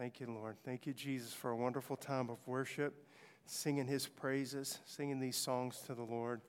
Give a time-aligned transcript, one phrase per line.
[0.00, 0.56] Thank you, Lord.
[0.64, 3.04] Thank you, Jesus, for a wonderful time of worship,
[3.44, 6.40] singing his praises, singing these songs to the Lord.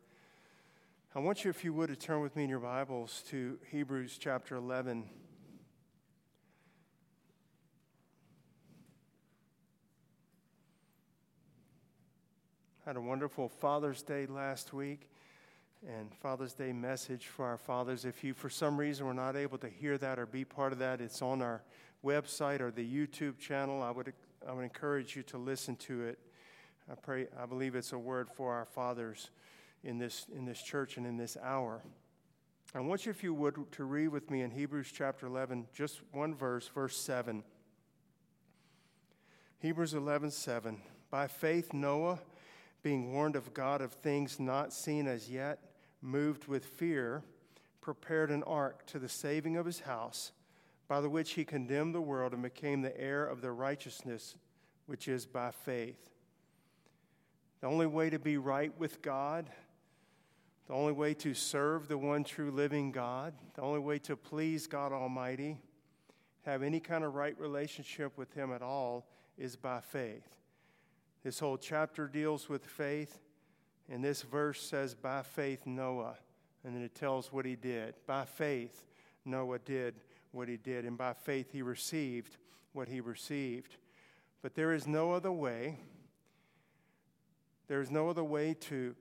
[1.13, 4.17] I want you, if you would, to turn with me in your Bibles to Hebrews
[4.17, 5.03] chapter 11.
[12.85, 15.09] Had a wonderful Father's Day last week
[15.85, 18.05] and Father's Day message for our fathers.
[18.05, 20.79] If you, for some reason, were not able to hear that or be part of
[20.79, 21.63] that, it's on our
[22.03, 23.81] website or the YouTube channel.
[23.81, 24.13] I would,
[24.47, 26.19] I would encourage you to listen to it.
[26.91, 29.29] I pray, I believe it's a word for our fathers
[29.83, 31.81] in this, in this church and in this hour.
[32.73, 36.01] I want you, if you would, to read with me in Hebrews chapter 11, just
[36.11, 37.43] one verse, verse 7.
[39.59, 40.81] Hebrews 11, 7.
[41.09, 42.19] By faith, Noah,
[42.81, 45.59] being warned of God of things not seen as yet,
[46.01, 47.23] moved with fear,
[47.81, 50.31] prepared an ark to the saving of his house,
[50.91, 54.35] by the which he condemned the world and became the heir of the righteousness
[54.87, 56.09] which is by faith.
[57.61, 59.49] The only way to be right with God,
[60.67, 64.67] the only way to serve the one true living God, the only way to please
[64.67, 65.57] God Almighty,
[66.45, 70.27] have any kind of right relationship with Him at all, is by faith.
[71.23, 73.21] This whole chapter deals with faith,
[73.89, 76.17] and this verse says, By faith, Noah.
[76.65, 77.95] And then it tells what he did.
[78.05, 78.83] By faith,
[79.23, 79.95] Noah did
[80.31, 82.37] what he did, and by faith, he received
[82.73, 83.77] what he received.
[84.41, 85.77] But there is no other way.
[87.67, 88.95] There is no other way to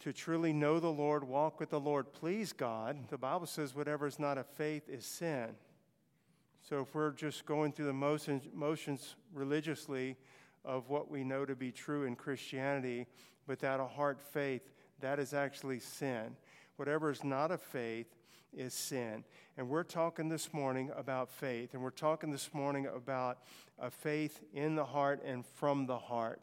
[0.00, 4.06] to truly know the Lord, walk with the Lord, please God, the Bible says whatever
[4.06, 5.48] is not of faith is sin.
[6.68, 10.16] So if we're just going through the motions, motions religiously
[10.64, 13.06] of what we know to be true in Christianity
[13.46, 14.62] without a heart faith,
[15.00, 16.36] that is actually sin.
[16.76, 18.15] Whatever is not of faith
[18.56, 19.24] is sin.
[19.56, 23.38] And we're talking this morning about faith, and we're talking this morning about
[23.78, 26.42] a faith in the heart and from the heart.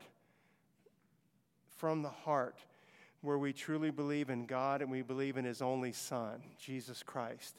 [1.78, 2.58] From the heart
[3.22, 7.56] where we truly believe in God and we believe in His only Son, Jesus Christ.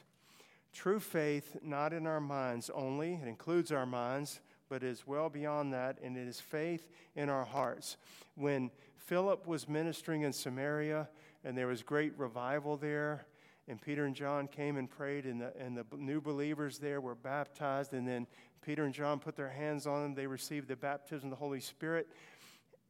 [0.75, 5.73] True faith, not in our minds only, it includes our minds, but is well beyond
[5.73, 7.97] that, and it is faith in our hearts.
[8.35, 11.09] When Philip was ministering in Samaria
[11.45, 13.25] and there was great revival there,
[13.69, 17.15] and Peter and John came and prayed, and the, and the new believers there were
[17.15, 18.27] baptized, and then
[18.63, 20.15] Peter and John put their hands on them.
[20.15, 22.09] They received the baptism of the Holy Spirit,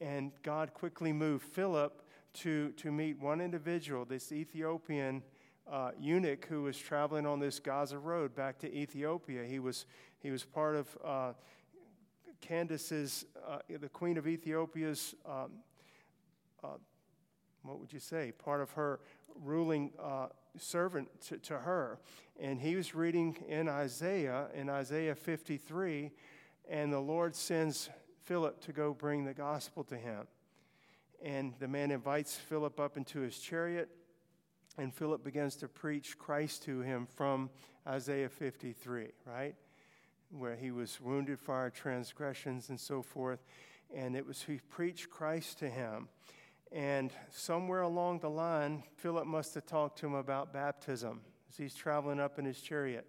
[0.00, 2.02] and God quickly moved Philip
[2.34, 5.22] to, to meet one individual, this Ethiopian
[5.70, 9.44] uh, eunuch who was traveling on this Gaza road back to Ethiopia.
[9.44, 9.86] He was,
[10.20, 11.32] he was part of uh,
[12.40, 15.52] Candace's, uh, the Queen of Ethiopia's, um,
[16.62, 16.68] uh,
[17.64, 19.00] what would you say, part of her
[19.42, 20.26] ruling uh,
[20.58, 21.98] servant to, to her.
[22.38, 26.10] And he was reading in Isaiah, in Isaiah 53,
[26.68, 27.90] and the Lord sends
[28.24, 30.26] Philip to go bring the gospel to him.
[31.22, 33.88] And the man invites Philip up into his chariot,
[34.76, 37.50] and Philip begins to preach Christ to him from
[37.86, 39.54] Isaiah 53, right?
[40.30, 43.44] Where he was wounded for our transgressions and so forth.
[43.94, 46.08] And it was, he preached Christ to him.
[46.74, 51.72] And somewhere along the line, Philip must have talked to him about baptism as he's
[51.72, 53.06] traveling up in his chariot.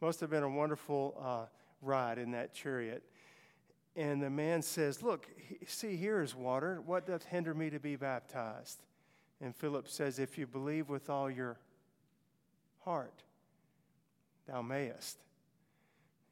[0.00, 1.46] Must have been a wonderful uh,
[1.82, 3.02] ride in that chariot.
[3.96, 5.26] And the man says, Look,
[5.66, 6.80] see, here is water.
[6.86, 8.84] What doth hinder me to be baptized?
[9.40, 11.58] And Philip says, If you believe with all your
[12.84, 13.24] heart,
[14.46, 15.18] thou mayest.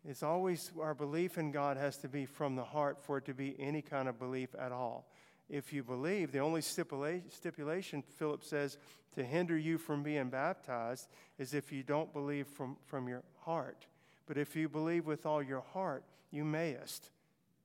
[0.09, 3.35] It's always our belief in God has to be from the heart for it to
[3.35, 5.09] be any kind of belief at all.
[5.49, 8.79] If you believe, the only stipulation, Philip says,
[9.15, 11.09] to hinder you from being baptized
[11.39, 13.87] is if you don't believe from, from your heart.
[14.27, 17.11] But if you believe with all your heart, you mayest.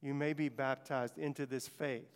[0.02, 2.10] You may be baptized into this faith,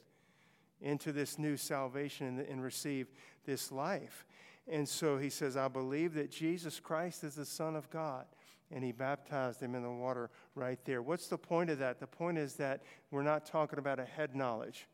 [0.82, 3.08] into this new salvation, and, and receive
[3.46, 4.26] this life.
[4.68, 8.26] And so he says, I believe that Jesus Christ is the Son of God.
[8.72, 11.02] And he baptized him in the water right there.
[11.02, 12.00] What's the point of that?
[12.00, 12.82] The point is that
[13.12, 14.88] we're not talking about a head knowledge.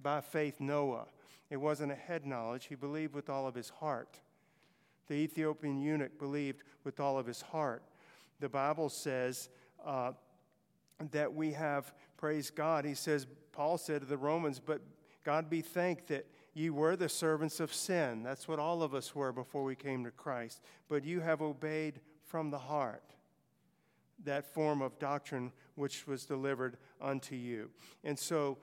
[0.00, 1.06] By faith, Noah.
[1.50, 2.66] It wasn't a head knowledge.
[2.66, 4.20] He believed with all of his heart.
[5.08, 7.82] The Ethiopian eunuch believed with all of his heart.
[8.40, 9.48] The Bible says
[9.84, 10.12] uh,
[11.10, 12.84] that we have praise God.
[12.84, 14.82] He says, Paul said to the Romans, but
[15.24, 18.22] God be thanked that ye were the servants of sin.
[18.22, 20.60] That's what all of us were before we came to Christ.
[20.88, 23.02] But you have obeyed from the heart
[24.24, 27.70] that form of doctrine which was delivered unto you.
[28.04, 28.58] And so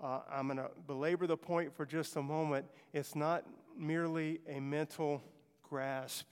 [0.00, 2.66] uh, I'm going to belabor the point for just a moment.
[2.92, 3.44] It's not
[3.76, 5.22] merely a mental
[5.68, 6.26] grasp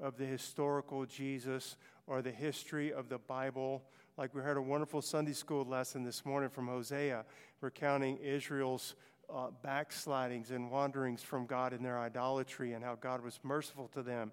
[0.00, 1.76] of the historical Jesus
[2.06, 3.82] or the history of the Bible.
[4.16, 7.24] Like we heard a wonderful Sunday school lesson this morning from Hosea,
[7.60, 8.94] recounting Israel's
[9.32, 14.02] uh, backslidings and wanderings from God in their idolatry and how God was merciful to
[14.02, 14.32] them.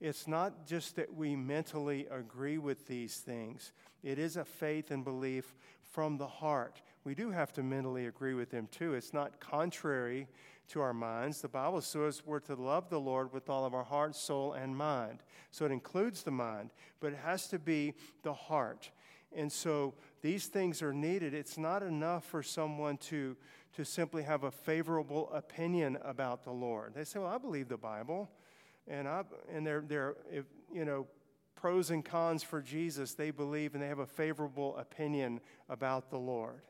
[0.00, 3.72] It's not just that we mentally agree with these things,
[4.02, 5.54] it is a faith and belief
[5.92, 6.82] from the heart.
[7.04, 8.94] We do have to mentally agree with them too.
[8.94, 10.26] It's not contrary
[10.68, 11.42] to our minds.
[11.42, 14.74] The Bible says we're to love the Lord with all of our heart, soul, and
[14.74, 15.22] mind.
[15.50, 16.70] So it includes the mind,
[17.00, 18.90] but it has to be the heart.
[19.36, 21.34] And so these things are needed.
[21.34, 23.36] It's not enough for someone to,
[23.74, 26.94] to simply have a favorable opinion about the Lord.
[26.94, 28.30] They say, Well, I believe the Bible.
[28.88, 31.06] And, I, and they're, they're if, you know,
[31.54, 33.14] pros and cons for Jesus.
[33.14, 36.62] They believe and they have a favorable opinion about the Lord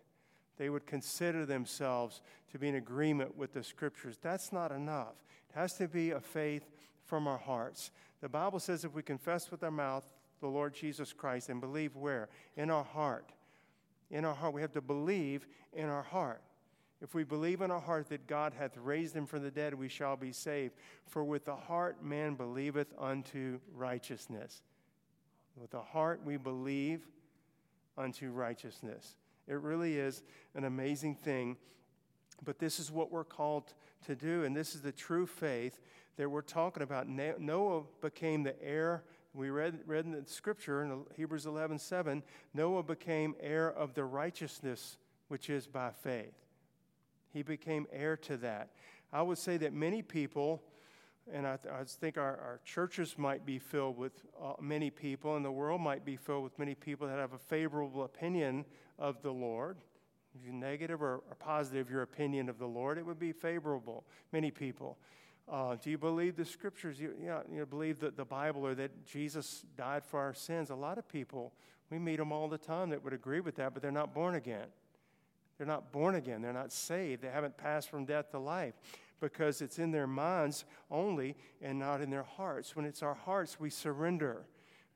[0.58, 2.20] they would consider themselves
[2.52, 4.18] to be in agreement with the scriptures.
[4.22, 5.14] That's not enough.
[5.50, 6.70] It has to be a faith
[7.04, 7.90] from our hearts.
[8.20, 10.04] The Bible says if we confess with our mouth
[10.40, 12.28] the Lord Jesus Christ and believe where?
[12.56, 13.30] In our heart.
[14.10, 14.54] In our heart.
[14.54, 16.42] We have to believe in our heart.
[17.02, 19.88] If we believe in our heart that God hath raised him from the dead, we
[19.88, 20.74] shall be saved.
[21.06, 24.62] For with the heart man believeth unto righteousness.
[25.56, 27.06] With the heart we believe
[27.98, 29.16] unto righteousness.
[29.46, 30.22] It really is
[30.54, 31.56] an amazing thing.
[32.44, 33.74] But this is what we're called
[34.06, 35.80] to do, and this is the true faith
[36.16, 37.08] that we're talking about.
[37.08, 39.04] Noah became the heir.
[39.32, 44.04] We read, read in the scripture in Hebrews 11 7, Noah became heir of the
[44.04, 44.98] righteousness
[45.28, 46.34] which is by faith.
[47.32, 48.70] He became heir to that.
[49.12, 50.62] I would say that many people,
[51.32, 54.12] and I, th- I think our, our, churches might be filled with
[54.42, 57.38] uh, many people, and the world might be filled with many people that have a
[57.38, 58.64] favorable opinion
[58.98, 59.78] of the Lord.
[60.34, 64.04] If you're negative or, or positive, your opinion of the Lord, it would be favorable.
[64.32, 64.98] Many people.
[65.50, 67.00] Uh, do you believe the scriptures?
[67.00, 70.70] You, you, know, you believe that the Bible or that Jesus died for our sins?
[70.70, 71.52] A lot of people,
[71.90, 74.34] we meet them all the time that would agree with that, but they're not born
[74.34, 74.66] again.
[75.56, 76.42] They're not born again.
[76.42, 77.22] They're not saved.
[77.22, 78.74] They haven't passed from death to life
[79.20, 82.76] because it's in their minds only and not in their hearts.
[82.76, 84.46] When it's our hearts, we surrender.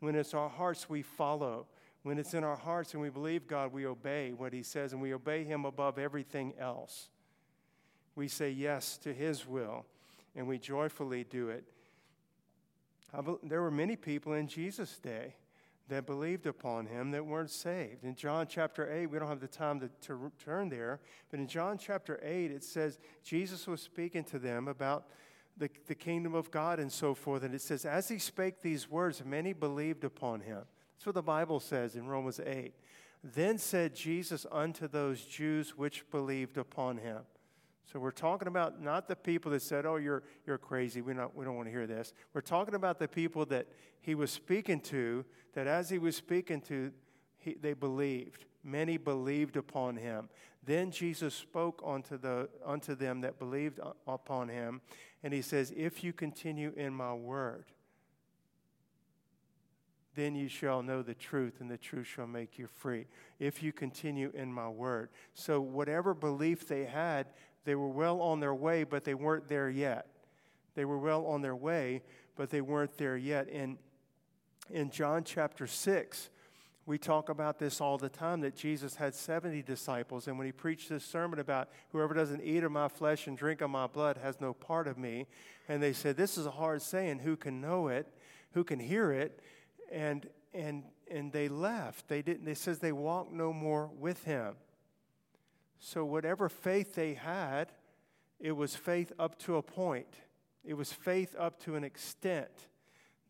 [0.01, 1.67] When it's our hearts, we follow.
[2.03, 5.03] When it's in our hearts and we believe God, we obey what He says and
[5.03, 7.09] we obey Him above everything else.
[8.15, 9.87] We say yes to His will
[10.37, 11.65] and we joyfully do it.
[13.43, 15.35] There were many people in Jesus' day
[15.89, 18.05] that believed upon him that weren't saved.
[18.05, 21.01] In John chapter 8, we don't have the time to, to turn there,
[21.31, 25.07] but in John chapter 8, it says Jesus was speaking to them about
[25.57, 27.43] the, the kingdom of God and so forth.
[27.43, 30.63] And it says, As he spake these words, many believed upon him.
[30.97, 32.73] That's what the Bible says in Romans 8.
[33.23, 37.19] Then said Jesus unto those Jews which believed upon him.
[37.91, 41.01] So we're talking about not the people that said, "Oh, you're you're crazy.
[41.01, 43.67] We not we don't want to hear this." We're talking about the people that
[44.01, 45.25] he was speaking to.
[45.55, 46.93] That as he was speaking to,
[47.39, 48.45] he, they believed.
[48.63, 50.29] Many believed upon him.
[50.63, 54.83] Then Jesus spoke unto the unto them that believed upon him,
[55.23, 57.65] and he says, "If you continue in my word."
[60.15, 63.07] then you shall know the truth, and the truth shall make you free.
[63.39, 65.11] If you continue in my word.
[65.33, 67.29] So, whatever belief they had,
[67.69, 70.07] they were well on their way, but they weren't there yet.
[70.75, 72.03] They were well on their way,
[72.35, 73.47] but they weren't there yet.
[73.49, 73.77] In,
[74.71, 76.31] in John chapter 6,
[76.87, 80.29] we talk about this all the time that Jesus had 70 disciples.
[80.29, 83.61] And when he preached this sermon about whoever doesn't eat of my flesh and drink
[83.61, 85.27] of my blood has no part of me,
[85.69, 87.19] and they said, This is a hard saying.
[87.19, 88.07] Who can know it?
[88.53, 89.41] Who can hear it?
[89.93, 92.09] And, and, and they left.
[92.09, 94.55] They didn't, it says they walked no more with him.
[95.81, 97.73] So, whatever faith they had,
[98.41, 100.15] it was faith up to a point.
[100.65, 102.51] It was faith up to an extent.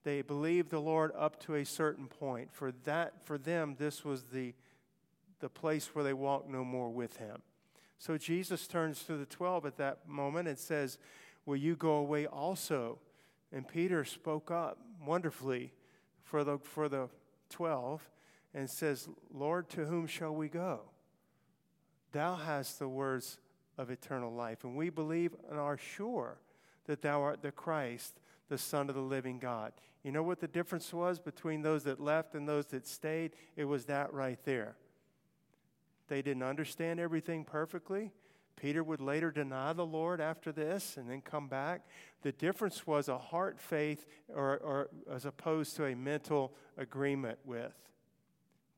[0.05, 2.52] They believed the Lord up to a certain point.
[2.52, 4.55] For that, for them, this was the,
[5.40, 7.43] the place where they walked no more with him.
[7.99, 10.99] So Jesus turns to the 12 at that moment and says,
[11.47, 12.99] Will you go away also?
[13.52, 15.73] And Peter spoke up wonderfully
[16.23, 17.09] for the, for the
[17.50, 18.09] 12
[18.55, 20.81] and says, Lord, to whom shall we go?
[22.18, 23.38] Thou hast the words
[23.76, 24.64] of eternal life.
[24.64, 26.38] And we believe and are sure
[26.87, 29.72] that thou art the Christ, the Son of the living God.
[30.02, 33.37] You know what the difference was between those that left and those that stayed?
[33.54, 34.75] It was that right there.
[36.08, 38.10] They didn't understand everything perfectly.
[38.56, 41.82] Peter would later deny the Lord after this and then come back.
[42.22, 47.76] The difference was a heart faith or, or as opposed to a mental agreement with.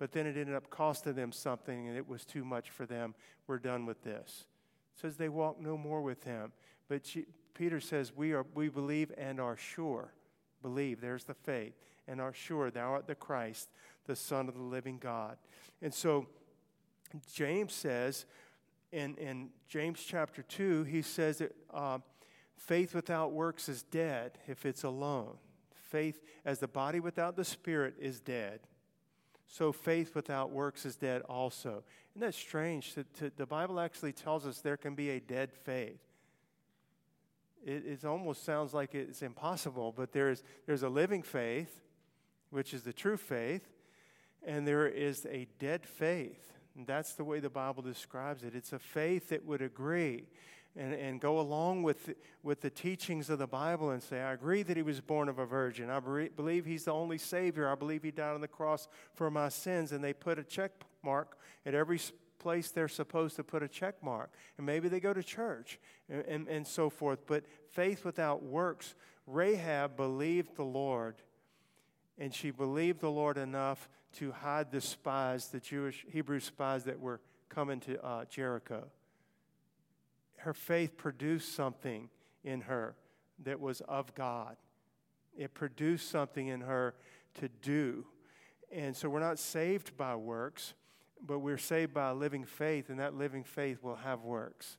[0.00, 3.14] But then it ended up costing them something, and it was too much for them.
[3.47, 4.47] We're done with this.
[4.97, 6.52] It says they walk no more with him.
[6.88, 10.14] But she, Peter says, we, are, we believe and are sure.
[10.62, 11.75] Believe, there's the faith.
[12.09, 13.69] and are sure thou art the Christ,
[14.07, 15.37] the Son of the living God.
[15.83, 16.26] And so
[17.30, 18.25] James says
[18.92, 21.99] in, in James chapter 2, he says that uh,
[22.57, 25.37] faith without works is dead if it's alone.
[25.75, 28.61] Faith, as the body without the spirit, is dead.
[29.52, 31.83] So faith without works is dead also.
[32.12, 32.95] Isn't that strange?
[32.95, 35.99] To, to, the Bible actually tells us there can be a dead faith.
[37.66, 41.83] It, it almost sounds like it's impossible, but there's, there's a living faith,
[42.50, 43.69] which is the true faith,
[44.47, 46.52] and there is a dead faith.
[46.76, 48.54] And that's the way the Bible describes it.
[48.54, 50.26] It's a faith that would agree
[50.77, 52.11] and, and go along with,
[52.43, 55.39] with the teachings of the Bible and say, I agree that he was born of
[55.39, 55.91] a virgin.
[55.91, 57.69] I believe he's the only Savior.
[57.69, 59.93] I believe he died on the cross for my sins.
[59.93, 60.73] And they put a check
[61.03, 62.00] mark at every
[62.39, 64.33] place they're supposed to put a check mark.
[64.57, 67.27] And maybe they go to church and, and, and so forth.
[67.27, 68.95] But faith without works,
[69.27, 71.17] Rahab believed the Lord.
[72.17, 77.00] And she believed the Lord enough to hide the spies, the Jewish Hebrew spies that
[77.00, 78.87] were coming to uh, Jericho.
[80.40, 82.09] Her faith produced something
[82.44, 82.97] in her
[83.44, 84.56] that was of God.
[85.37, 86.94] It produced something in her
[87.35, 88.06] to do.
[88.73, 90.75] And so we're not saved by works,
[91.26, 94.78] but we're saved by a living faith, and that living faith will have works.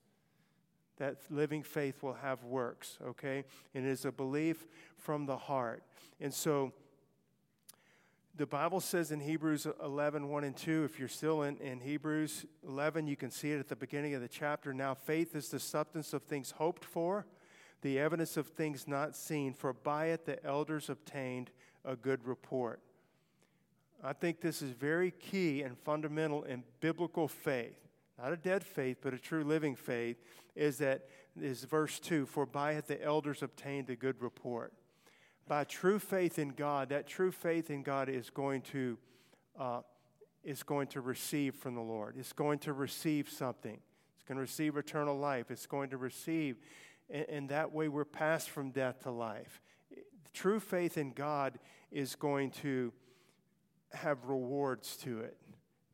[0.97, 3.43] That living faith will have works, okay?
[3.75, 4.65] And it is a belief
[4.97, 5.83] from the heart.
[6.19, 6.73] And so
[8.35, 12.45] the Bible says in Hebrews 11, 1 and 2, if you're still in, in Hebrews
[12.67, 14.73] 11, you can see it at the beginning of the chapter.
[14.73, 17.25] Now, faith is the substance of things hoped for,
[17.81, 21.51] the evidence of things not seen, for by it the elders obtained
[21.83, 22.79] a good report.
[24.03, 27.77] I think this is very key and fundamental in biblical faith.
[28.17, 30.17] Not a dead faith, but a true living faith,
[30.55, 31.07] is that
[31.39, 34.73] is verse 2 For by it the elders obtained a good report
[35.47, 38.97] by true faith in God, that true faith in God is going to
[39.59, 39.81] uh,
[40.43, 42.15] is going to receive from the Lord.
[42.17, 43.79] It's going to receive something.
[44.15, 45.51] It's going to receive eternal life.
[45.51, 46.57] It's going to receive,
[47.09, 49.61] and, and that way we're passed from death to life.
[50.33, 51.59] True faith in God
[51.91, 52.93] is going to
[53.93, 55.37] have rewards to it.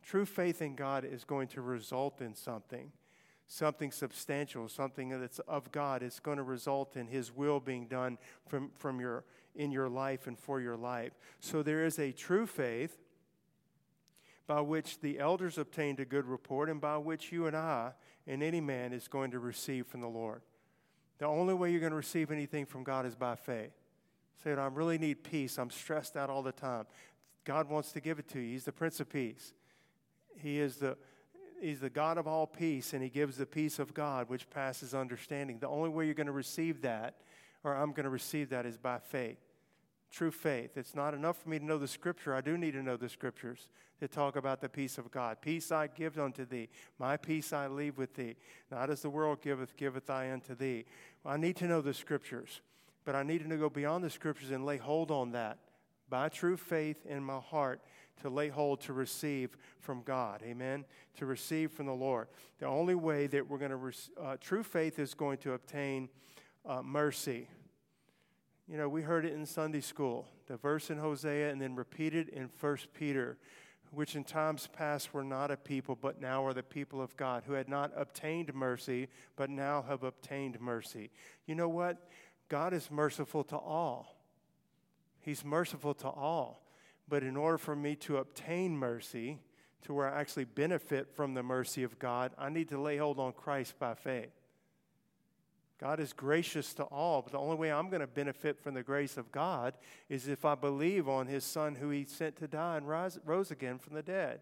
[0.04, 2.92] True faith in God is going to result in something
[3.48, 6.04] something substantial, something that's of God.
[6.04, 9.24] It's going to result in His will being done from, from your,
[9.56, 11.14] in your life and for your life.
[11.40, 12.98] So there is a true faith
[14.46, 17.92] by which the elders obtained a good report and by which you and I
[18.26, 20.42] and any man is going to receive from the Lord.
[21.18, 23.72] The only way you're going to receive anything from God is by faith.
[24.44, 25.58] Say, I really need peace.
[25.58, 26.86] I'm stressed out all the time.
[27.44, 28.52] God wants to give it to you.
[28.52, 29.54] He's the Prince of Peace.
[30.36, 30.98] He is the
[31.62, 34.94] He's the God of all peace, and He gives the peace of God, which passes
[34.94, 35.60] understanding.
[35.60, 37.16] The only way you're going to receive that,
[37.64, 39.38] or I'm going to receive that, is by faith.
[40.12, 40.78] True faith.
[40.78, 42.34] It's not enough for me to know the scripture.
[42.34, 45.42] I do need to know the scriptures to talk about the peace of God.
[45.42, 46.70] Peace I give unto thee.
[46.98, 48.36] My peace I leave with thee.
[48.72, 50.86] Not as the world giveth, giveth I unto thee.
[51.24, 52.62] Well, I need to know the scriptures,
[53.04, 55.58] but I need to go beyond the scriptures and lay hold on that
[56.10, 57.82] by true faith in my heart
[58.22, 60.42] to lay hold to receive from God.
[60.44, 60.86] Amen?
[61.18, 62.28] To receive from the Lord.
[62.60, 66.10] The only way that we're going to, uh, true faith is going to obtain
[66.66, 67.48] uh, mercy.
[68.68, 72.30] You know, we heard it in Sunday school, the verse in Hosea, and then repeated
[72.30, 73.38] in 1 Peter,
[73.92, 77.44] which in times past were not a people, but now are the people of God,
[77.46, 79.08] who had not obtained mercy,
[79.38, 81.12] but now have obtained mercy.
[81.46, 82.10] You know what?
[82.50, 84.18] God is merciful to all.
[85.22, 86.67] He's merciful to all.
[87.10, 89.40] But in order for me to obtain mercy,
[89.84, 93.20] to where I actually benefit from the mercy of God, I need to lay hold
[93.20, 94.32] on Christ by faith.
[95.80, 98.82] God is gracious to all, but the only way I'm going to benefit from the
[98.82, 99.76] grace of God
[100.10, 103.52] is if I believe on His Son who He sent to die and rise, rose
[103.52, 104.42] again from the dead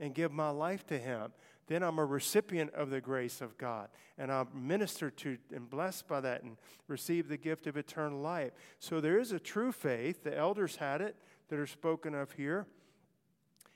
[0.00, 1.32] and give my life to Him.
[1.68, 3.88] Then I'm a recipient of the grace of God
[4.18, 6.56] and I'm ministered to and blessed by that and
[6.88, 8.50] receive the gift of eternal life.
[8.80, 10.24] So there is a true faith.
[10.24, 11.14] The elders had it,
[11.52, 12.66] that are spoken of here.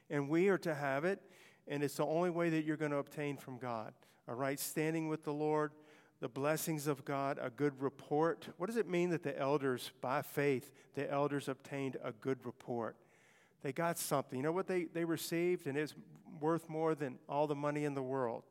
[0.09, 1.21] And we are to have it,
[1.69, 3.93] and it's the only way that you're going to obtain from God.
[4.29, 5.73] A right standing with the Lord,
[6.21, 8.49] the blessings of God, a good report.
[8.57, 12.97] What does it mean that the elders, by faith, the elders obtained a good report?
[13.63, 14.39] They got something.
[14.39, 15.67] You know what they, they received?
[15.67, 15.95] And it's
[16.41, 18.45] worth more than all the money in the world.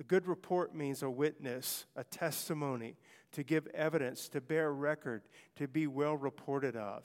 [0.00, 2.96] A good report means a witness, a testimony,
[3.32, 5.20] to give evidence, to bear record,
[5.56, 7.02] to be well reported of.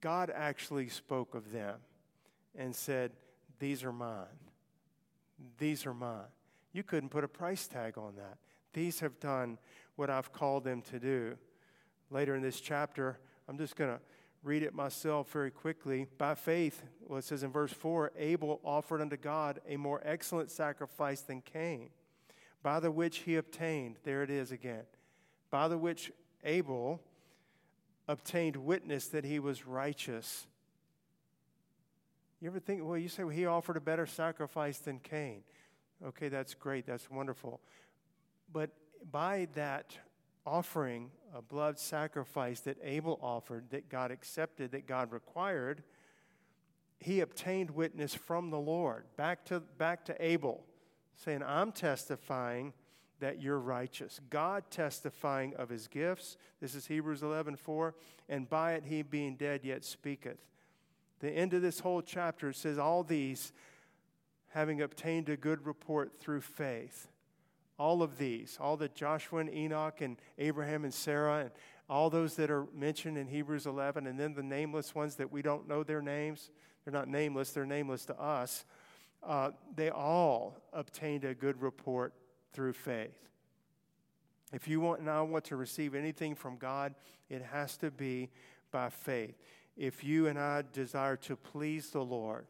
[0.00, 1.76] God actually spoke of them
[2.56, 3.12] and said,
[3.58, 4.26] These are mine.
[5.58, 6.28] These are mine.
[6.72, 8.38] You couldn't put a price tag on that.
[8.72, 9.58] These have done
[9.96, 11.36] what I've called them to do.
[12.10, 14.00] Later in this chapter, I'm just going to
[14.42, 16.06] read it myself very quickly.
[16.18, 20.50] By faith, well, it says in verse 4 Abel offered unto God a more excellent
[20.50, 21.90] sacrifice than Cain,
[22.62, 24.84] by the which he obtained, there it is again,
[25.50, 26.12] by the which
[26.44, 27.00] Abel
[28.10, 30.46] obtained witness that he was righteous.
[32.40, 35.42] You ever think, well, you say well, he offered a better sacrifice than Cain.
[36.04, 37.60] Okay, that's great, that's wonderful.
[38.52, 38.70] But
[39.12, 39.96] by that
[40.44, 45.84] offering a blood sacrifice that Abel offered, that God accepted, that God required,
[46.98, 50.64] he obtained witness from the Lord back to, back to Abel,
[51.14, 52.72] saying, I'm testifying
[53.20, 54.20] that you're righteous.
[54.30, 56.36] God testifying of his gifts.
[56.60, 57.94] This is Hebrews 11 4.
[58.28, 60.38] And by it he being dead yet speaketh.
[61.20, 63.52] The end of this whole chapter says, All these
[64.48, 67.08] having obtained a good report through faith
[67.80, 71.50] all of these, all the Joshua and Enoch and Abraham and Sarah and
[71.88, 75.40] all those that are mentioned in Hebrews 11, and then the nameless ones that we
[75.40, 76.50] don't know their names.
[76.84, 78.66] They're not nameless, they're nameless to us.
[79.26, 82.12] Uh, they all obtained a good report
[82.52, 83.16] through faith.
[84.52, 86.94] If you want now want to receive anything from God,
[87.28, 88.30] it has to be
[88.70, 89.34] by faith.
[89.76, 92.46] If you and I desire to please the Lord,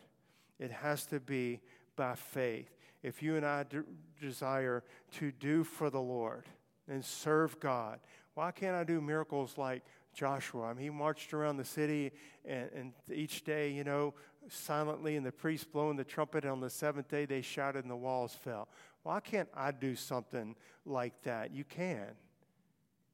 [0.58, 1.60] it has to be
[1.96, 2.70] by faith
[3.02, 3.84] if you and I de-
[4.20, 6.44] desire to do for the Lord
[6.88, 8.00] and serve God,
[8.34, 9.82] why can't I do miracles like
[10.14, 10.66] Joshua?
[10.66, 12.12] I mean, he marched around the city
[12.44, 14.14] and, and each day, you know,
[14.48, 16.44] silently, and the priest blowing the trumpet.
[16.44, 18.68] And on the seventh day, they shouted and the walls fell.
[19.02, 21.52] Why can't I do something like that?
[21.52, 22.08] You can.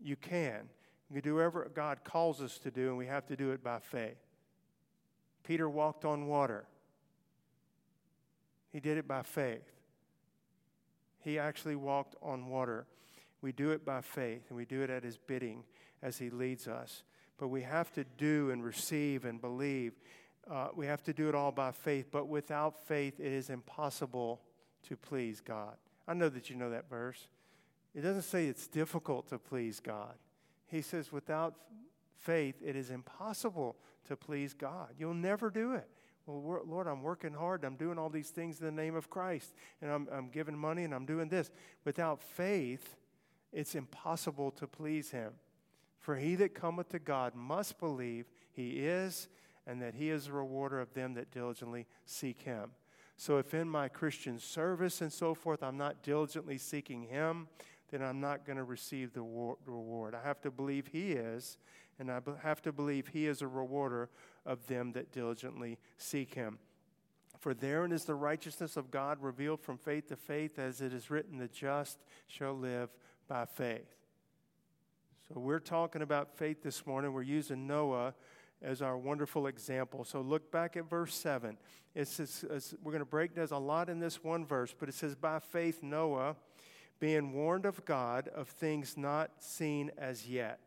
[0.00, 0.68] You can.
[1.08, 3.62] You can do whatever God calls us to do, and we have to do it
[3.62, 4.18] by faith.
[5.44, 6.66] Peter walked on water.
[8.72, 9.62] He did it by faith.
[11.20, 12.86] He actually walked on water.
[13.40, 15.64] We do it by faith, and we do it at His bidding
[16.02, 17.04] as He leads us.
[17.38, 19.92] But we have to do and receive and believe.
[20.50, 22.06] Uh, we have to do it all by faith.
[22.10, 24.40] But without faith, it is impossible
[24.88, 25.74] to please God.
[26.06, 27.28] I know that you know that verse.
[27.94, 30.14] It doesn't say it's difficult to please God.
[30.66, 31.54] He says, without
[32.18, 34.90] faith, it is impossible to please God.
[34.98, 35.88] You'll never do it.
[36.26, 37.64] Well, Lord, I'm working hard.
[37.64, 39.54] I'm doing all these things in the name of Christ.
[39.80, 41.50] And I'm, I'm giving money and I'm doing this.
[41.84, 42.96] Without faith,
[43.52, 45.32] it's impossible to please Him.
[46.00, 49.28] For he that cometh to God must believe He is,
[49.66, 52.70] and that He is a rewarder of them that diligently seek Him.
[53.16, 57.48] So if in my Christian service and so forth, I'm not diligently seeking Him,
[57.90, 60.14] then I'm not going to receive the reward.
[60.14, 61.56] I have to believe He is,
[61.98, 64.10] and I have to believe He is a rewarder
[64.46, 66.58] of them that diligently seek him.
[67.38, 71.10] For therein is the righteousness of God revealed from faith to faith, as it is
[71.10, 71.98] written, the just
[72.28, 72.88] shall live
[73.28, 73.94] by faith.
[75.28, 77.12] So we're talking about faith this morning.
[77.12, 78.14] We're using Noah
[78.62, 80.04] as our wonderful example.
[80.04, 81.56] So look back at verse 7.
[81.94, 84.94] It says, we're going to break, there's a lot in this one verse, but it
[84.94, 86.36] says, By faith, Noah,
[86.98, 90.60] being warned of God of things not seen as yet.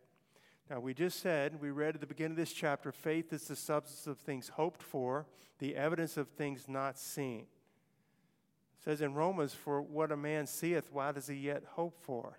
[0.70, 3.56] Now, we just said, we read at the beginning of this chapter, faith is the
[3.56, 5.26] substance of things hoped for,
[5.58, 7.42] the evidence of things not seen.
[8.78, 12.38] It says in Romans, for what a man seeth, why does he yet hope for?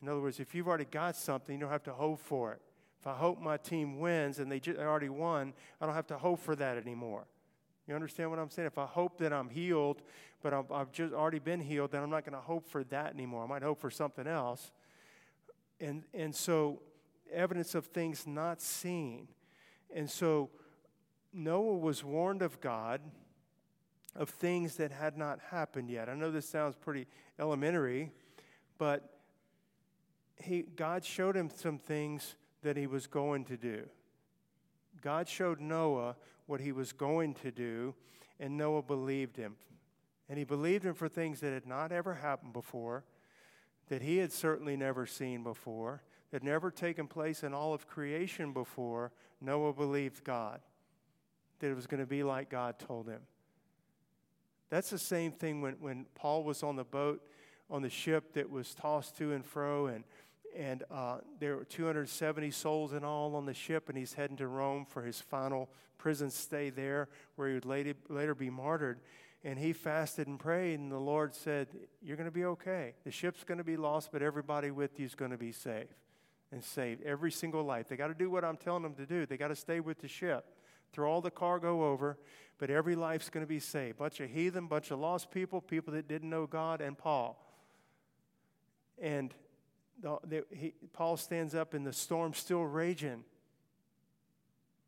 [0.00, 2.62] In other words, if you've already got something, you don't have to hope for it.
[3.00, 6.18] If I hope my team wins and they they already won, I don't have to
[6.18, 7.26] hope for that anymore.
[7.86, 8.66] You understand what I'm saying?
[8.66, 10.02] If I hope that I'm healed,
[10.42, 13.14] but i have just already been healed, then I'm not going to hope for that
[13.14, 13.44] anymore.
[13.44, 14.72] I might hope for something else.
[15.80, 16.82] And, and so
[17.32, 19.28] evidence of things not seen.
[19.94, 20.50] And so
[21.32, 23.00] Noah was warned of God
[24.14, 26.08] of things that had not happened yet.
[26.08, 27.06] I know this sounds pretty
[27.38, 28.10] elementary,
[28.76, 29.18] but
[30.36, 33.84] he, God showed him some things that he was going to do.
[35.00, 36.16] God showed Noah
[36.46, 37.94] what he was going to do,
[38.40, 39.56] and Noah believed him.
[40.28, 43.04] And he believed him for things that had not ever happened before,
[43.88, 48.52] that he had certainly never seen before that never taken place in all of creation
[48.52, 50.60] before, Noah believed God,
[51.60, 53.20] that it was going to be like God told him.
[54.70, 57.22] That's the same thing when, when Paul was on the boat,
[57.70, 60.04] on the ship that was tossed to and fro, and,
[60.56, 64.46] and uh, there were 270 souls in all on the ship, and he's heading to
[64.46, 69.00] Rome for his final prison stay there, where he would later, later be martyred.
[69.44, 71.68] And he fasted and prayed, and the Lord said,
[72.02, 72.94] You're going to be okay.
[73.04, 75.88] The ship's going to be lost, but everybody with you is going to be safe
[76.50, 77.02] and saved.
[77.04, 77.88] Every single life.
[77.88, 79.26] They got to do what I'm telling them to do.
[79.26, 80.44] They got to stay with the ship.
[80.92, 82.18] Throw all the cargo over,
[82.58, 83.98] but every life's going to be saved.
[83.98, 87.44] Bunch of heathen, bunch of lost people, people that didn't know God, and Paul.
[89.00, 89.32] And
[90.00, 93.24] the, the, he, Paul stands up, and the storm's still raging.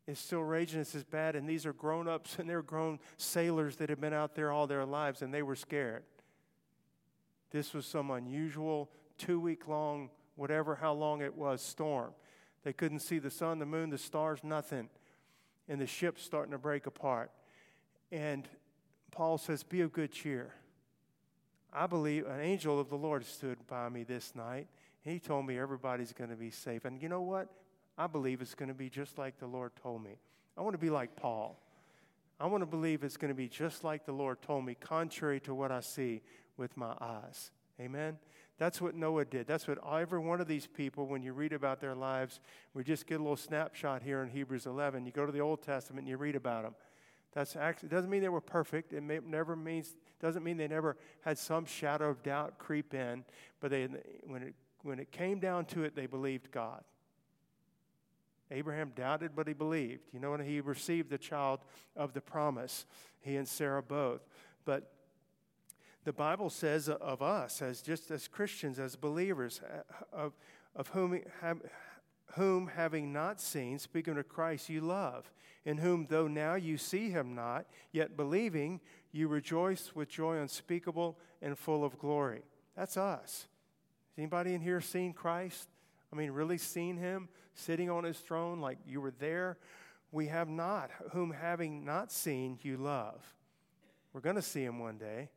[0.07, 0.81] It's still raging.
[0.81, 1.35] It's as bad.
[1.35, 4.67] And these are grown ups and they're grown sailors that have been out there all
[4.67, 6.03] their lives and they were scared.
[7.51, 12.13] This was some unusual two week long, whatever, how long it was, storm.
[12.63, 14.89] They couldn't see the sun, the moon, the stars, nothing.
[15.67, 17.31] And the ship's starting to break apart.
[18.11, 18.47] And
[19.11, 20.53] Paul says, Be of good cheer.
[21.73, 24.67] I believe an angel of the Lord stood by me this night.
[25.01, 26.85] He told me everybody's going to be safe.
[26.85, 27.47] And you know what?
[27.97, 30.17] I believe it's going to be just like the Lord told me.
[30.57, 31.59] I want to be like Paul.
[32.39, 35.39] I want to believe it's going to be just like the Lord told me, contrary
[35.41, 36.21] to what I see
[36.57, 37.51] with my eyes.
[37.79, 38.17] Amen?
[38.57, 39.47] That's what Noah did.
[39.47, 42.39] That's what every one of these people, when you read about their lives,
[42.73, 45.05] we just get a little snapshot here in Hebrews 11.
[45.05, 46.75] You go to the Old Testament and you read about them.
[47.33, 48.93] That's actually doesn't mean they were perfect.
[48.93, 53.23] It may, never means doesn't mean they never had some shadow of doubt creep in.
[53.61, 53.87] But they,
[54.25, 56.83] when it when it came down to it, they believed God.
[58.51, 60.01] Abraham doubted, but he believed.
[60.11, 61.59] You know, and he received the child
[61.95, 62.85] of the promise.
[63.21, 64.21] He and Sarah both.
[64.65, 64.91] But
[66.03, 70.33] the Bible says of us, as just as Christians, as believers, uh, of,
[70.75, 71.21] of whom,
[72.35, 75.31] whom having not seen, speaking of Christ, you love,
[75.63, 81.19] in whom, though now you see him not, yet believing, you rejoice with joy unspeakable
[81.41, 82.41] and full of glory.
[82.75, 83.47] That's us.
[84.11, 85.69] Has anybody in here seen Christ?
[86.11, 89.57] I mean, really seen him sitting on his throne like you were there?
[90.11, 93.23] We have not, whom having not seen, you love.
[94.11, 95.29] We're going to see him one day.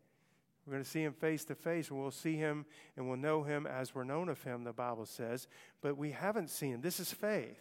[0.67, 2.65] We're going to see him face to face, and we'll see him
[2.97, 5.47] and we'll know him as we're known of him, the Bible says.
[5.81, 6.81] But we haven't seen him.
[6.81, 7.61] This is faith.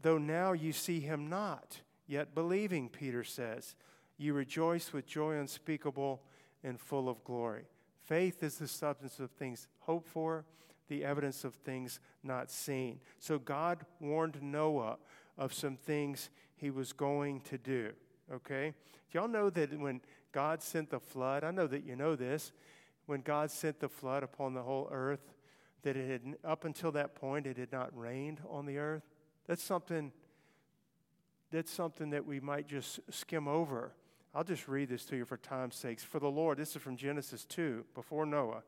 [0.00, 3.74] Though now you see him not, yet believing, Peter says,
[4.16, 6.22] you rejoice with joy unspeakable
[6.62, 7.64] and full of glory.
[8.04, 10.44] Faith is the substance of things hoped for,
[10.88, 13.00] the evidence of things not seen.
[13.18, 14.98] So God warned Noah
[15.38, 17.92] of some things he was going to do.
[18.32, 18.72] Okay?
[19.10, 20.00] Do y'all know that when
[20.32, 22.52] God sent the flood, I know that you know this,
[23.06, 25.34] when God sent the flood upon the whole earth,
[25.82, 29.04] that it had, up until that point, it had not rained on the earth?
[29.46, 30.12] That's something,
[31.52, 33.92] that's something that we might just skim over.
[34.34, 36.02] I'll just read this to you for time's sakes.
[36.02, 38.62] For the Lord, this is from Genesis 2, before Noah.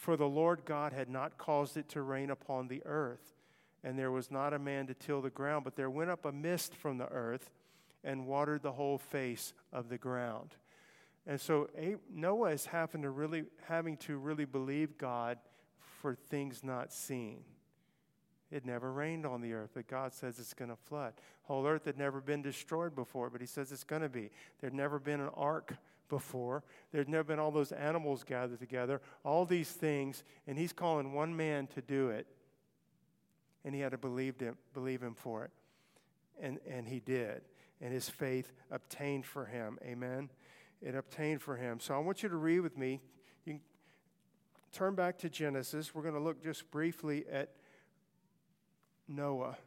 [0.00, 3.34] For the Lord God had not caused it to rain upon the earth,
[3.84, 6.32] and there was not a man to till the ground, but there went up a
[6.32, 7.50] mist from the earth
[8.02, 10.54] and watered the whole face of the ground.
[11.26, 11.68] And so
[12.10, 15.36] Noah is having to really having to really believe God
[16.00, 17.40] for things not seen.
[18.50, 21.12] It never rained on the earth, but God says it's going to flood.
[21.42, 24.30] Whole earth had never been destroyed before, but He says it's going to be.
[24.62, 25.76] There'd never been an ark
[26.10, 26.62] before.
[26.92, 31.34] There'd never been all those animals gathered together, all these things, and He's calling one
[31.34, 32.26] man to do it.
[33.64, 35.50] And he had to believe him, believe him for it.
[36.42, 37.42] And, and he did.
[37.80, 39.78] And his faith obtained for him.
[39.84, 40.30] Amen.
[40.80, 41.78] It obtained for him.
[41.80, 43.00] So I want you to read with me.
[43.44, 43.60] You can
[44.72, 45.94] turn back to Genesis.
[45.94, 47.50] We're going to look just briefly at
[49.06, 49.58] Noah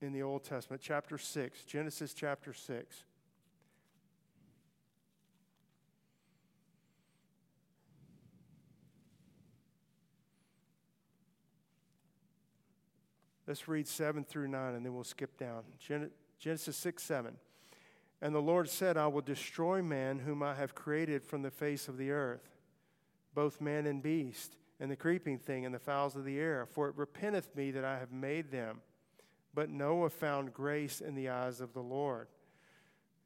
[0.00, 3.04] in the Old Testament, chapter 6, Genesis chapter 6.
[13.46, 15.62] Let's read 7 through 9 and then we'll skip down.
[16.38, 17.36] Genesis 6 7.
[18.22, 21.86] And the Lord said, I will destroy man whom I have created from the face
[21.86, 22.56] of the earth,
[23.34, 26.88] both man and beast and the creeping thing and the fowls of the air, for
[26.88, 28.80] it repenteth me that I have made them.
[29.54, 32.28] But Noah found grace in the eyes of the Lord.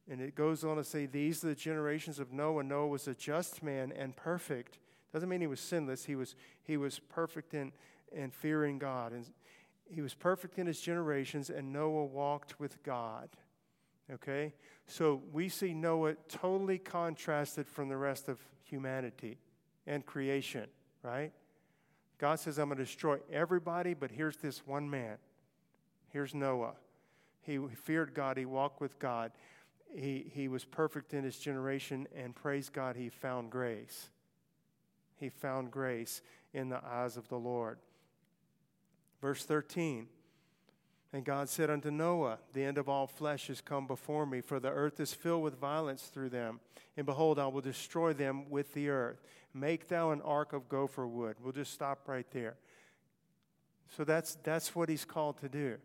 [0.08, 2.62] And it goes on to say, These are the generations of Noah.
[2.62, 4.78] Noah was a just man and perfect.
[5.12, 6.04] Doesn't mean he was sinless.
[6.04, 7.72] He was, he was perfect in,
[8.12, 9.12] in fearing God.
[9.12, 9.26] And
[9.92, 13.28] he was perfect in his generations, and Noah walked with God.
[14.12, 14.54] Okay?
[14.86, 19.38] So we see Noah totally contrasted from the rest of humanity
[19.86, 20.66] and creation,
[21.02, 21.32] right?
[22.18, 25.16] God says, I'm going to destroy everybody, but here's this one man.
[26.08, 26.74] Here's Noah.
[27.40, 29.32] He feared God, he walked with God.
[29.92, 34.10] He, he was perfect in his generation, and praise God, he found grace.
[35.16, 36.22] He found grace
[36.54, 37.78] in the eyes of the Lord.
[39.20, 40.06] Verse 13
[41.12, 44.60] And God said unto Noah, The end of all flesh is come before me, for
[44.60, 46.60] the earth is filled with violence through them.
[46.96, 49.20] And behold, I will destroy them with the earth.
[49.52, 51.36] Make thou an ark of gopher wood.
[51.42, 52.56] We'll just stop right there.
[53.96, 55.76] So that's, that's what he's called to do.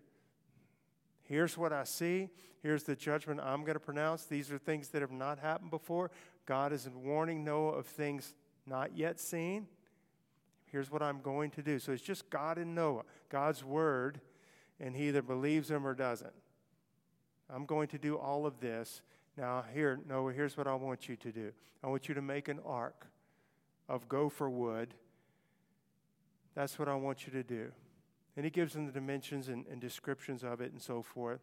[1.23, 2.29] Here's what I see.
[2.61, 4.25] Here's the judgment I'm going to pronounce.
[4.25, 6.11] These are things that have not happened before.
[6.45, 8.33] God is warning Noah of things
[8.67, 9.67] not yet seen.
[10.71, 11.79] Here's what I'm going to do.
[11.79, 13.03] So it's just God and Noah,
[13.35, 14.21] God's word,
[14.79, 16.31] and he either believes him or doesn't.
[17.53, 19.01] I'm going to do all of this.
[19.35, 21.51] Now, here, Noah, here's what I want you to do
[21.83, 23.07] I want you to make an ark
[23.89, 24.93] of gopher wood.
[26.53, 27.73] That's what I want you to do.
[28.37, 31.41] And he gives them the dimensions and, and descriptions of it and so forth.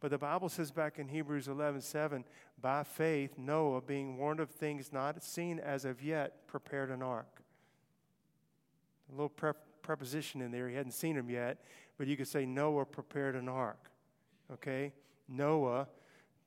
[0.00, 2.24] But the Bible says back in Hebrews 11 7,
[2.62, 7.42] by faith, Noah, being warned of things not seen as of yet, prepared an ark.
[9.10, 9.28] A little
[9.86, 10.68] preposition in there.
[10.68, 11.58] He hadn't seen them yet,
[11.96, 13.88] but you could say Noah prepared an ark.
[14.52, 14.92] Okay?
[15.28, 15.86] Noah,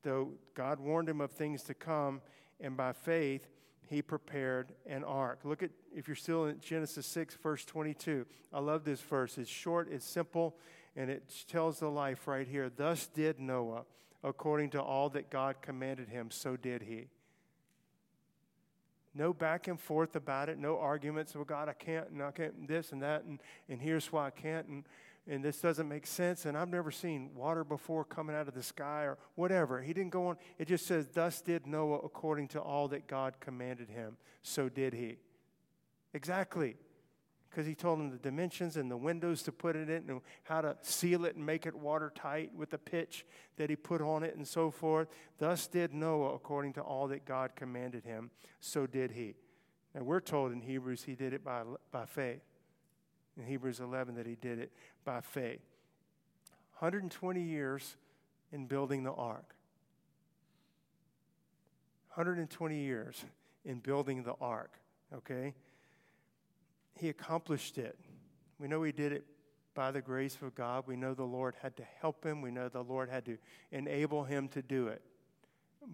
[0.03, 2.21] though God warned him of things to come,
[2.59, 3.47] and by faith,
[3.87, 5.39] he prepared an ark.
[5.45, 8.25] Look at, if you're still in Genesis 6, verse 22.
[8.53, 9.37] I love this verse.
[9.37, 10.57] It's short, it's simple,
[10.95, 12.69] and it tells the life right here.
[12.69, 13.83] Thus did Noah,
[14.21, 17.07] according to all that God commanded him, so did he.
[19.19, 21.35] No back and forth about it, no arguments.
[21.35, 24.29] Well, God, I can't, and I can't, this and that, and, and here's why I
[24.29, 24.85] can't, and,
[25.27, 28.63] and this doesn't make sense, and I've never seen water before coming out of the
[28.63, 29.81] sky or whatever.
[29.81, 30.37] He didn't go on.
[30.57, 34.93] It just says, Thus did Noah according to all that God commanded him, so did
[34.93, 35.17] he.
[36.13, 36.77] Exactly
[37.49, 40.61] because he told him the dimensions and the windows to put it in and how
[40.61, 43.25] to seal it and make it watertight with the pitch
[43.57, 45.07] that he put on it and so forth.
[45.39, 49.35] Thus did Noah according to all that God commanded him, so did he.
[49.95, 52.41] And we're told in Hebrews he did it by, by faith.
[53.37, 54.71] In Hebrews 11, that he did it
[55.03, 55.61] by faith.
[56.79, 57.95] 120 years
[58.51, 59.55] in building the ark.
[62.09, 63.23] 120 years
[63.65, 64.71] in building the ark,
[65.13, 65.53] okay?
[66.99, 67.97] He accomplished it.
[68.59, 69.25] We know he did it
[69.73, 70.83] by the grace of God.
[70.85, 72.41] We know the Lord had to help him.
[72.41, 73.37] We know the Lord had to
[73.71, 75.01] enable him to do it.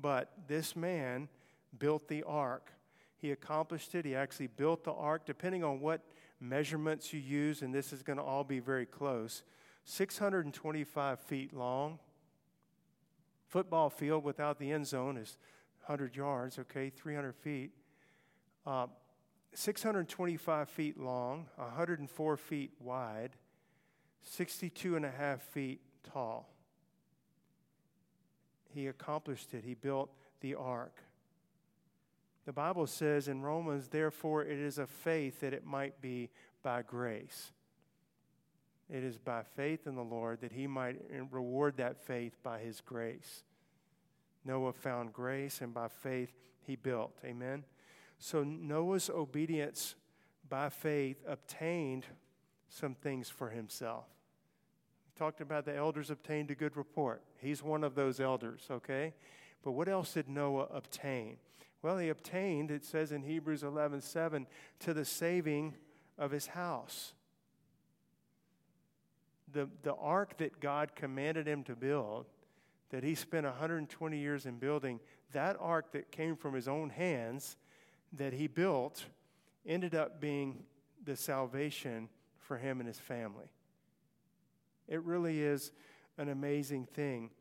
[0.02, 1.30] But this man
[1.78, 2.72] built the ark.
[3.18, 4.06] He accomplished it.
[4.06, 6.02] He actually built the ark, depending on what
[6.40, 9.44] measurements you use, and this is going to all be very close
[9.86, 12.00] 625 feet long.
[13.48, 15.38] Football field without the end zone is
[15.86, 17.72] 100 yards, okay, 300 feet.
[18.66, 18.88] Uh,
[19.56, 23.32] 625 feet long, 104 feet wide,
[24.22, 26.50] 62 and a half feet tall.
[28.74, 29.64] He accomplished it.
[29.64, 30.10] He built
[30.42, 31.02] the ark.
[32.46, 36.30] The Bible says in Romans, therefore, it is of faith that it might be
[36.62, 37.52] by grace.
[38.90, 42.60] It is by faith in the Lord that he might eh, reward that faith by
[42.60, 43.44] his grace.
[44.44, 47.18] Noah found grace, and by faith he built.
[47.24, 47.64] Amen.
[48.26, 49.94] So Noah's obedience
[50.50, 52.08] by faith obtained
[52.68, 54.06] some things for himself.
[55.06, 57.22] We talked about the elders obtained a good report.
[57.38, 59.14] He's one of those elders, okay?
[59.64, 61.38] But what else did Noah obtain?
[61.84, 64.48] Well, he obtained, it says in Hebrews 11 7,
[64.80, 65.76] to the saving
[66.18, 67.14] of his house.
[69.54, 72.26] The, the ark that God commanded him to build,
[72.90, 75.00] that he spent 120 years in building,
[75.32, 77.58] that ark that came from his own hands,
[78.18, 79.06] that he built
[79.66, 80.64] ended up being
[81.04, 83.48] the salvation for him and his family.
[84.88, 85.72] It really is
[86.18, 87.32] an amazing thing.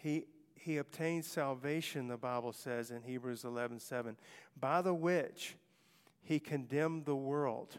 [0.00, 4.16] He, he obtained salvation, the Bible says in Hebrews 11 7,
[4.58, 5.56] by the which
[6.22, 7.76] he condemned the world.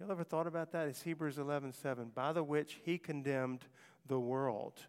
[0.00, 0.88] You ever thought about that?
[0.88, 3.64] It's Hebrews 11 7, by the which he condemned
[4.06, 4.80] the world.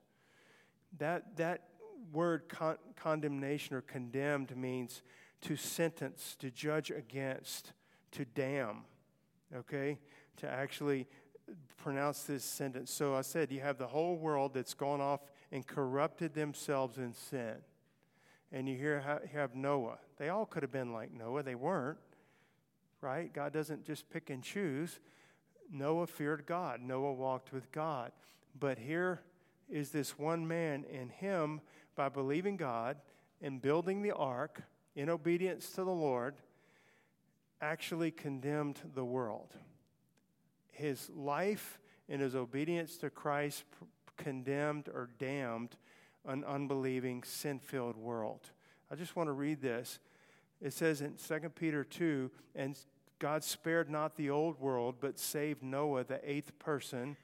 [0.97, 1.69] That, that
[2.11, 5.01] word con- condemnation or condemned means
[5.45, 7.73] to sentence, to judge against,
[8.11, 8.81] to damn,
[9.55, 9.99] okay?
[10.37, 11.07] To actually
[11.77, 12.91] pronounce this sentence.
[12.91, 15.19] So I said, you have the whole world that's gone off
[15.51, 17.53] and corrupted themselves in sin.
[18.51, 19.99] And you hear you have Noah.
[20.17, 21.99] They all could have been like Noah, they weren't,
[22.99, 23.31] right?
[23.31, 24.99] God doesn't just pick and choose.
[25.71, 28.11] Noah feared God, Noah walked with God.
[28.59, 29.21] But here
[29.69, 31.61] is this one man, and him,
[31.95, 32.97] by believing God
[33.41, 34.63] and building the ark,
[34.95, 36.35] in obedience to the Lord,
[37.61, 39.53] actually condemned the world.
[40.71, 41.79] His life
[42.09, 43.63] and his obedience to Christ
[44.17, 45.75] condemned or damned
[46.25, 48.49] an unbelieving, sin filled world.
[48.91, 49.99] I just want to read this.
[50.61, 52.77] It says in 2 Peter 2 and
[53.19, 57.17] God spared not the old world, but saved Noah, the eighth person,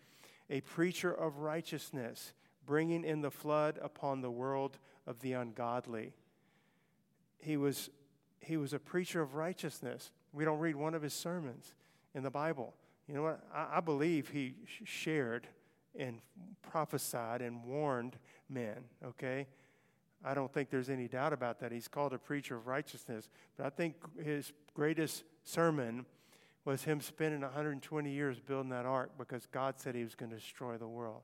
[0.49, 2.33] a preacher of righteousness,
[2.65, 6.13] bringing in the flood upon the world of the ungodly
[7.41, 7.89] he was,
[8.39, 10.11] he was a preacher of righteousness.
[10.33, 11.75] We don't read one of his sermons
[12.15, 12.73] in the Bible.
[13.07, 13.43] You know what?
[13.53, 15.47] I, I believe he shared
[15.97, 16.19] and
[16.61, 18.17] prophesied and warned
[18.49, 19.47] men, okay?
[20.23, 21.71] I don't think there's any doubt about that.
[21.71, 23.29] He's called a preacher of righteousness.
[23.57, 26.05] But I think his greatest sermon
[26.63, 30.37] was him spending 120 years building that ark because God said he was going to
[30.37, 31.23] destroy the world.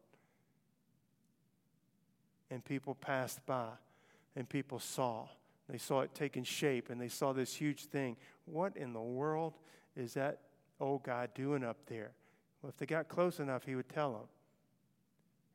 [2.50, 3.70] and people passed by
[4.36, 5.28] and people saw.
[5.70, 8.16] They saw it taking shape and they saw this huge thing.
[8.46, 9.54] What in the world
[9.96, 10.40] is that
[10.80, 12.12] old guy doing up there?
[12.62, 14.28] Well, if they got close enough, he would tell them.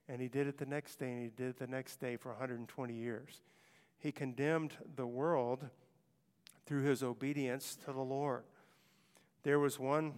[0.09, 2.31] And he did it the next day, and he did it the next day for
[2.31, 3.40] 120 years.
[3.98, 5.64] He condemned the world
[6.66, 8.44] through his obedience to the Lord.
[9.42, 10.14] There was one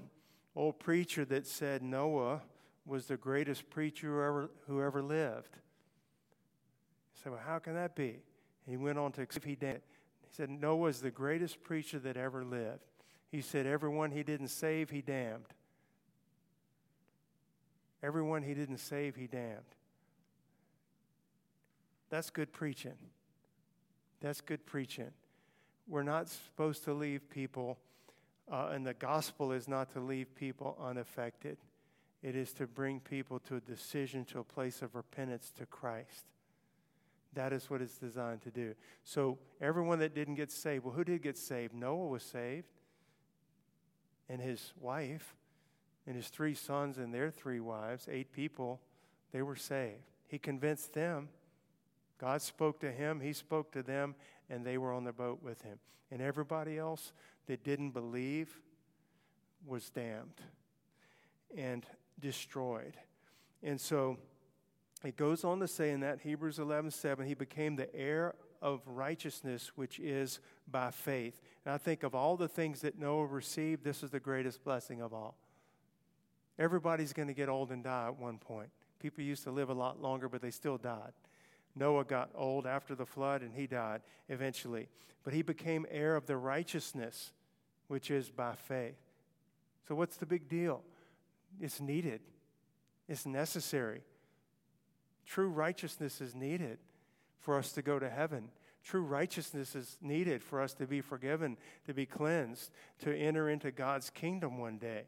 [0.57, 2.43] old preacher that said Noah
[2.87, 5.57] was the greatest preacher who ever, who ever lived.
[5.57, 8.21] I said, Well, how can that be?
[8.67, 9.83] He went on to if he did.
[10.23, 12.81] He said, Noah is the greatest preacher that ever lived.
[13.31, 15.47] He said, Everyone he didn't save, he damned.
[18.03, 19.61] Everyone he didn't save, he damned.
[22.11, 22.95] That's good preaching.
[24.21, 25.11] That's good preaching.
[25.89, 27.79] We're not supposed to leave people,
[28.51, 31.59] uh, and the gospel is not to leave people unaffected.
[32.23, 36.25] It is to bring people to a decision, to a place of repentance to Christ.
[37.35, 38.75] That is what it's designed to do.
[39.03, 41.75] So, everyone that didn't get saved, well, who did get saved?
[41.75, 42.69] Noah was saved,
[44.29, 45.35] and his wife,
[46.07, 48.81] and his three sons, and their three wives, eight people,
[49.33, 50.11] they were saved.
[50.29, 51.29] He convinced them.
[52.19, 54.15] God spoke to him, he spoke to them,
[54.49, 55.79] and they were on the boat with him.
[56.11, 57.13] And everybody else
[57.47, 58.61] that didn't believe
[59.67, 60.41] was damned
[61.57, 61.85] and
[62.21, 62.95] destroyed.
[63.63, 64.19] And so
[65.05, 68.81] it goes on to say in that Hebrews 11 7, he became the heir of
[68.87, 70.41] righteousness, which is
[70.71, 71.41] by faith.
[71.65, 75.03] And I think of all the things that Noah received, this is the greatest blessing
[75.03, 75.37] of all.
[76.59, 78.71] Everybody's going to get old and die at one point.
[79.01, 81.13] People used to live a lot longer, but they still died.
[81.77, 84.89] Noah got old after the flood and he died eventually.
[85.25, 87.33] But he became heir of the righteousness,
[87.89, 88.97] which is by faith.
[89.89, 90.83] So, what's the big deal?
[91.61, 92.21] It's needed,
[93.09, 94.03] it's necessary.
[95.27, 96.79] True righteousness is needed
[97.41, 98.51] for us to go to heaven.
[98.83, 101.57] True righteousness is needed for us to be forgiven,
[101.87, 105.05] to be cleansed, to enter into God's kingdom one day.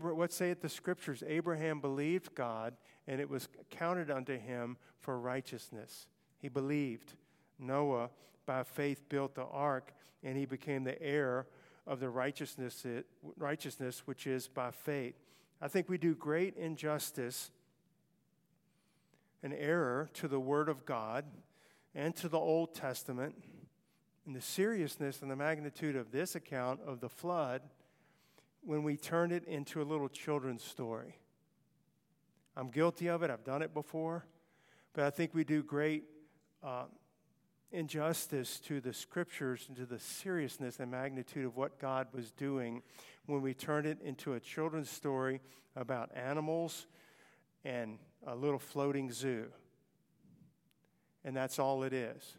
[0.00, 1.22] What say it the scriptures?
[1.26, 2.74] Abraham believed God,
[3.06, 6.06] and it was counted unto him for righteousness.
[6.38, 7.12] He believed.
[7.58, 8.08] Noah,
[8.46, 11.46] by faith, built the ark, and he became the heir
[11.86, 12.86] of the righteousness,
[13.36, 15.16] righteousness which is by faith.
[15.60, 17.50] I think we do great injustice
[19.44, 21.26] an error to the Word of God
[21.94, 23.36] and to the Old Testament.
[24.26, 27.60] And the seriousness and the magnitude of this account of the flood
[28.62, 31.18] when we turn it into a little children's story.
[32.56, 34.24] I'm guilty of it, I've done it before,
[34.94, 36.04] but I think we do great
[36.62, 36.84] uh,
[37.70, 42.80] injustice to the scriptures and to the seriousness and magnitude of what God was doing
[43.26, 45.42] when we turn it into a children's story
[45.76, 46.86] about animals
[47.64, 49.46] and a little floating zoo.
[51.24, 52.36] And that's all it is.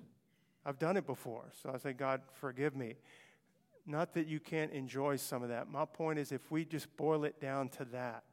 [0.66, 2.96] I've done it before, so I say, God, forgive me.
[3.86, 5.70] Not that you can't enjoy some of that.
[5.70, 8.24] My point is, if we just boil it down to that,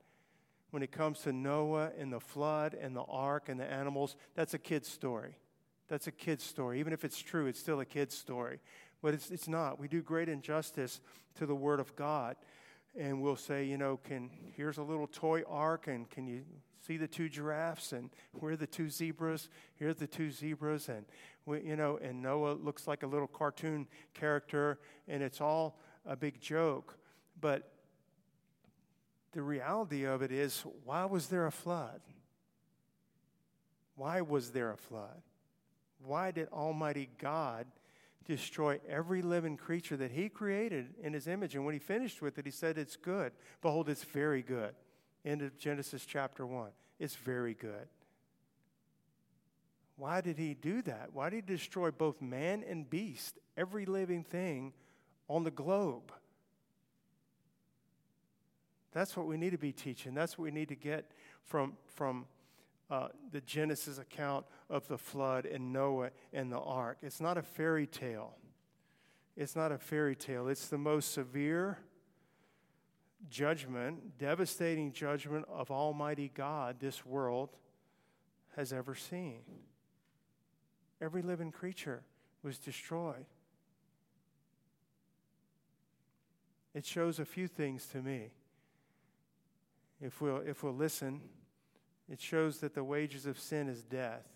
[0.71, 4.55] when it comes to Noah and the flood and the ark and the animals, that's
[4.55, 5.37] a kid's story.
[5.89, 6.81] That's a kid's story.
[6.81, 8.61] Even if it's true, it's still a kid's story.
[9.03, 9.79] But it's, it's not.
[9.79, 11.03] We do great injustice
[11.35, 12.37] to the Word of God.
[12.99, 16.43] And we'll say, you know, can here's a little toy ark, and can you
[16.87, 19.49] see the two giraffes and where are the two zebras?
[19.77, 21.05] Here's the two zebras and
[21.47, 26.17] we, you know and noah looks like a little cartoon character and it's all a
[26.17, 26.99] big joke.
[27.41, 27.71] But
[29.33, 32.01] the reality of it is why was there a flood?
[33.95, 35.23] Why was there a flood?
[36.05, 37.67] Why did almighty god
[38.25, 41.55] destroy every living creature that he created in his image?
[41.55, 43.33] And when he finished with it he said it's good.
[43.61, 44.75] Behold it's very good
[45.25, 46.71] End of Genesis chapter 1.
[46.99, 47.89] It's very good.
[49.97, 51.11] Why did he do that?
[51.13, 54.73] Why did he destroy both man and beast, every living thing
[55.29, 56.13] on the globe?
[58.93, 60.15] That's what we need to be teaching.
[60.15, 61.13] That's what we need to get
[61.45, 62.27] from, from
[62.91, 66.99] uh, the Genesis account of the flood and Noah and the ark.
[67.03, 68.37] It's not a fairy tale.
[69.37, 70.49] It's not a fairy tale.
[70.49, 71.79] It's the most severe
[73.31, 77.51] judgment, devastating judgment of Almighty God this world
[78.57, 79.41] has ever seen.
[81.01, 82.03] Every living creature
[82.43, 83.27] was destroyed.
[86.75, 88.31] It shows a few things to me.
[90.01, 91.21] If we'll, if we'll listen,
[92.09, 94.27] it shows that the wages of sin is death.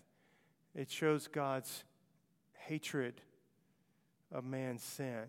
[0.75, 1.83] It shows God's
[2.57, 3.21] hatred
[4.31, 5.23] of man's sin.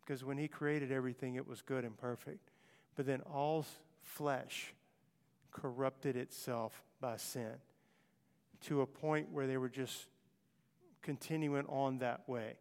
[0.00, 2.49] Because when He created everything, it was good and perfect.
[3.00, 3.64] But then all
[4.02, 4.74] flesh
[5.50, 7.54] corrupted itself by sin.
[8.66, 10.04] to a point where they were just
[11.00, 12.56] continuing on that way.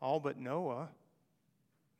[0.00, 0.88] All but Noah,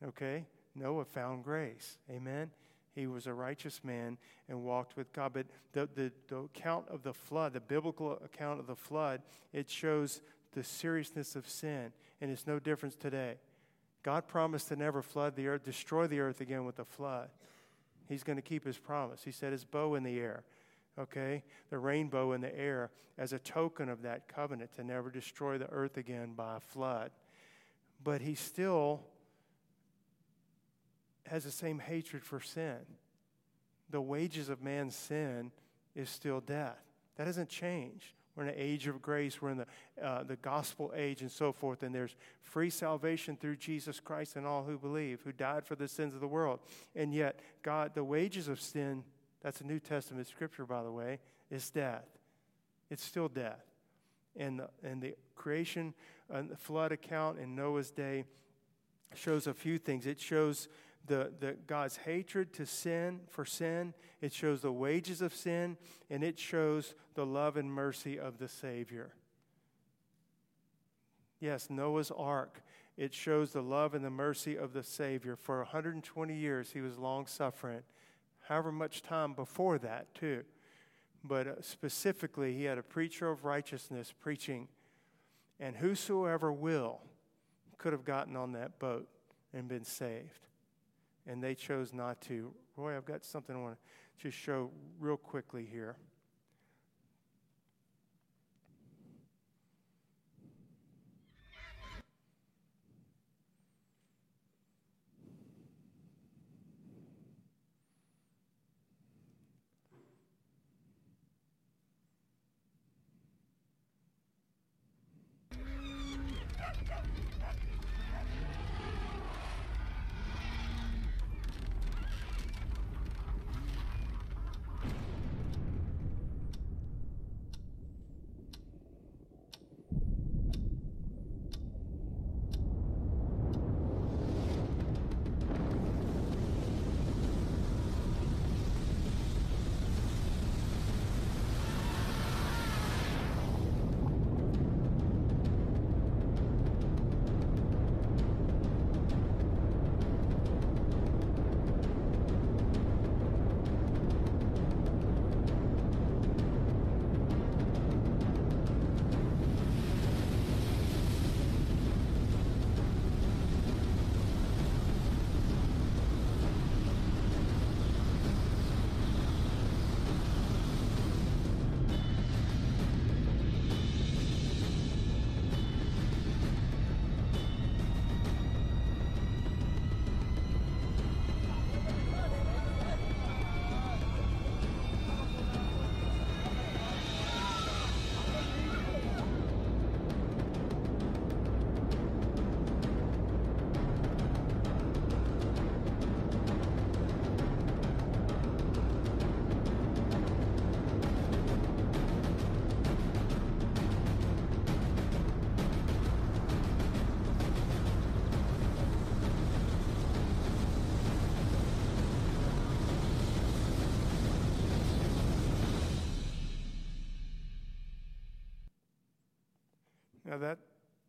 [0.03, 0.47] okay?
[0.73, 1.99] Noah found grace.
[2.09, 2.49] Amen?
[2.95, 4.17] He was a righteous man
[4.47, 5.33] and walked with God.
[5.33, 9.21] But the, the, the account of the flood, the biblical account of the flood,
[9.53, 10.21] it shows
[10.53, 11.91] the seriousness of sin.
[12.19, 13.35] And it's no difference today.
[14.01, 17.29] God promised to never flood the earth, destroy the earth again with a flood.
[18.09, 19.23] He's going to keep his promise.
[19.23, 20.43] He set his bow in the air,
[20.97, 21.43] okay?
[21.69, 22.89] The rainbow in the air
[23.19, 27.11] as a token of that covenant to never destroy the earth again by a flood.
[28.03, 29.01] But he still
[31.27, 32.79] has the same hatred for sin.
[33.91, 35.51] The wages of man's sin
[35.95, 36.79] is still death.
[37.17, 38.13] That hasn't changed.
[38.35, 39.41] We're in an age of grace.
[39.41, 41.83] We're in the, uh, the gospel age and so forth.
[41.83, 45.87] And there's free salvation through Jesus Christ and all who believe, who died for the
[45.87, 46.59] sins of the world.
[46.95, 49.03] And yet, God, the wages of sin,
[49.41, 51.19] that's a New Testament scripture, by the way,
[51.51, 52.05] is death.
[52.89, 53.63] It's still death.
[54.37, 55.93] And the, and the creation
[56.29, 58.25] and the flood account in Noah's day
[59.15, 60.05] shows a few things.
[60.05, 60.67] It shows
[61.05, 63.93] the, the God's hatred to sin for sin.
[64.21, 65.77] It shows the wages of sin,
[66.09, 69.13] and it shows the love and mercy of the Savior.
[71.39, 72.61] Yes, Noah's ark.
[72.97, 75.35] It shows the love and the mercy of the Savior.
[75.35, 77.81] For 120 years, he was long suffering.
[78.41, 80.43] However much time before that, too.
[81.23, 84.67] But uh, specifically, he had a preacher of righteousness preaching,
[85.59, 87.01] and whosoever will
[87.77, 89.07] could have gotten on that boat
[89.53, 90.48] and been saved
[91.27, 92.53] and they chose not to.
[92.75, 95.95] Roy, I've got something I want to just show real quickly here.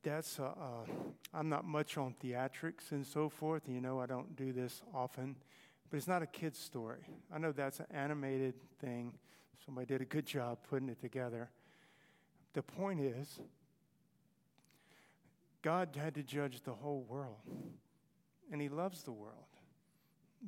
[0.03, 0.91] That's uh, uh,
[1.35, 3.63] I'm not much on theatrics and so forth.
[3.69, 5.37] You know, I don't do this often,
[5.91, 7.07] but it's not a kid's story.
[7.33, 9.15] I know that's an animated thing.
[9.65, 11.51] Somebody did a good job putting it together.
[12.55, 13.39] The point is,
[15.63, 17.43] God had to judge the whole world,
[18.51, 19.35] and He loves the world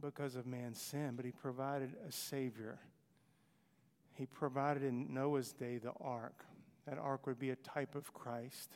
[0.01, 2.79] because of man's sin, but He provided a Savior.
[4.15, 6.45] He provided in Noah's day the ark
[6.87, 8.71] that ark would be a type of Christ.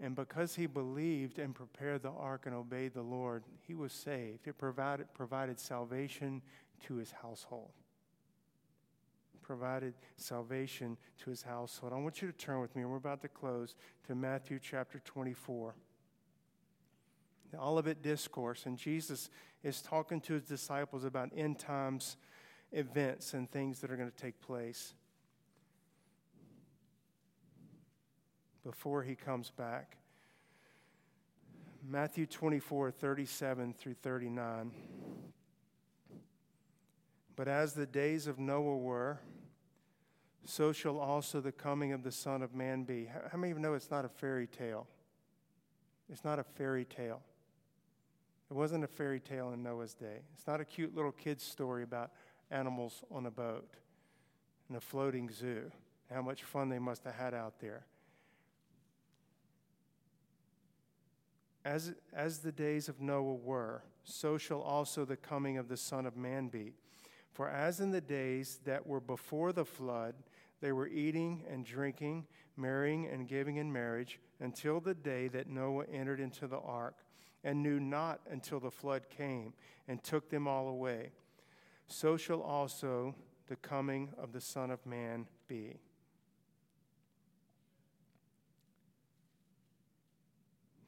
[0.00, 4.46] And because he believed and prepared the ark and obeyed the Lord, he was saved.
[4.46, 6.42] It provided, provided salvation
[6.86, 7.70] to his household.
[9.40, 11.92] Provided salvation to his household.
[11.92, 13.76] I want you to turn with me, and we're about to close,
[14.06, 15.74] to Matthew chapter 24.
[17.52, 19.30] The Olivet Discourse, and Jesus
[19.62, 22.16] is talking to his disciples about end times
[22.72, 24.94] events and things that are going to take place.
[28.64, 29.96] Before he comes back.
[31.86, 34.72] Matthew 24, 37 through 39.
[37.36, 39.20] But as the days of Noah were,
[40.44, 43.06] so shall also the coming of the Son of Man be.
[43.30, 44.86] How many of you know it's not a fairy tale?
[46.10, 47.20] It's not a fairy tale.
[48.50, 50.20] It wasn't a fairy tale in Noah's day.
[50.34, 52.12] It's not a cute little kid's story about
[52.50, 53.68] animals on a boat
[54.70, 55.70] in a floating zoo.
[56.12, 57.84] How much fun they must have had out there.
[61.64, 66.04] As, as the days of Noah were, so shall also the coming of the Son
[66.04, 66.74] of Man be.
[67.32, 70.14] For as in the days that were before the flood,
[70.60, 75.84] they were eating and drinking, marrying and giving in marriage, until the day that Noah
[75.92, 76.96] entered into the ark,
[77.42, 79.52] and knew not until the flood came
[79.88, 81.12] and took them all away.
[81.88, 83.14] So shall also
[83.48, 85.80] the coming of the Son of Man be.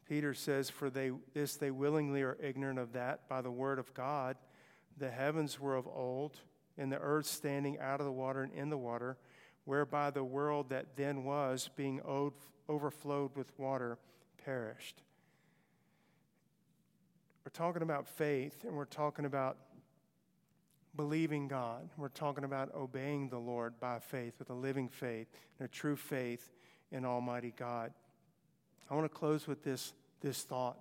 [0.08, 3.92] Peter says, For they, this they willingly are ignorant of that by the word of
[3.94, 4.36] God.
[4.98, 6.38] The heavens were of old,
[6.78, 9.16] and the earth standing out of the water and in the water,
[9.64, 12.34] whereby the world that then was, being owed,
[12.68, 13.98] overflowed with water,
[14.44, 15.02] perished.
[17.44, 19.56] We're talking about faith, and we're talking about
[20.96, 21.88] believing God.
[21.96, 25.28] We're talking about obeying the Lord by faith, with a living faith
[25.58, 26.50] and a true faith
[26.90, 27.92] in Almighty God.
[28.90, 30.78] I want to close with this, this thought.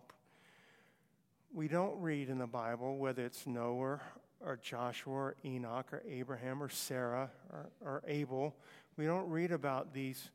[1.53, 3.99] We don't read in the Bible, whether it's Noah
[4.45, 8.55] or Joshua or Enoch or Abraham or Sarah or, or Abel,
[8.97, 10.29] we don't read about these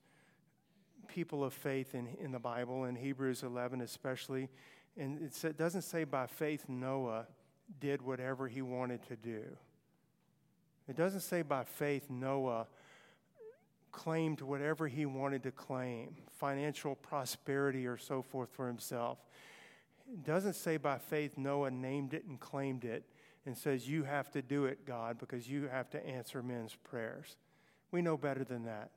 [1.08, 4.48] people of faith in, in the Bible, in Hebrews 11 especially.
[4.96, 7.26] And it doesn't say by faith Noah
[7.80, 9.42] did whatever he wanted to do.
[10.88, 12.66] It doesn't say by faith Noah
[13.92, 19.18] claimed whatever he wanted to claim, financial prosperity or so forth for himself.
[20.12, 23.04] It doesn't say by faith Noah named it and claimed it
[23.46, 27.36] and says, You have to do it, God, because you have to answer men's prayers.
[27.90, 28.90] We know better than that,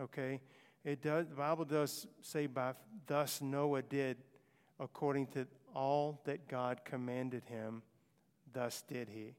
[0.00, 0.40] okay?
[0.84, 2.74] It does, the Bible does say, by,
[3.06, 4.16] Thus Noah did
[4.80, 7.82] according to all that God commanded him,
[8.52, 9.34] thus did he.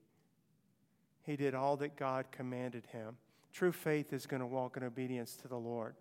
[1.24, 3.18] He did all that God commanded him.
[3.54, 5.96] True faith is going to walk in obedience to the Lord.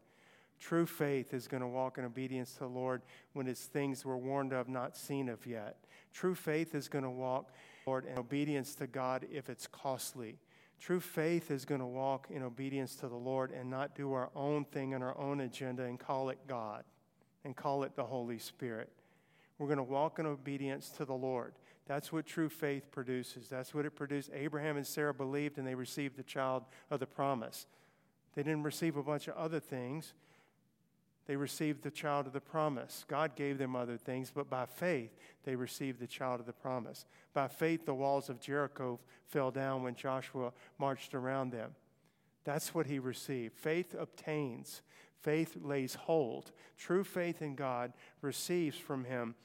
[0.58, 4.16] True faith is going to walk in obedience to the Lord when it's things we're
[4.16, 5.76] warned of, not seen of yet.
[6.14, 7.50] True faith is going to walk,
[7.86, 10.38] Lord, in obedience to God if it's costly.
[10.80, 14.30] True faith is going to walk in obedience to the Lord and not do our
[14.34, 16.84] own thing and our own agenda and call it God
[17.44, 18.90] and call it the Holy Spirit.
[19.58, 21.54] We're going to walk in obedience to the Lord.
[21.86, 23.48] That's what true faith produces.
[23.48, 24.30] That's what it produced.
[24.34, 27.66] Abraham and Sarah believed and they received the child of the promise.
[28.34, 30.14] They didn't receive a bunch of other things.
[31.26, 33.04] They received the child of the promise.
[33.06, 35.10] God gave them other things, but by faith,
[35.44, 37.04] they received the child of the promise.
[37.32, 41.74] By faith, the walls of Jericho fell down when Joshua marched around them.
[42.44, 43.56] That's what he received.
[43.56, 44.82] Faith obtains,
[45.20, 46.50] faith lays hold.
[46.76, 49.36] True faith in God receives from him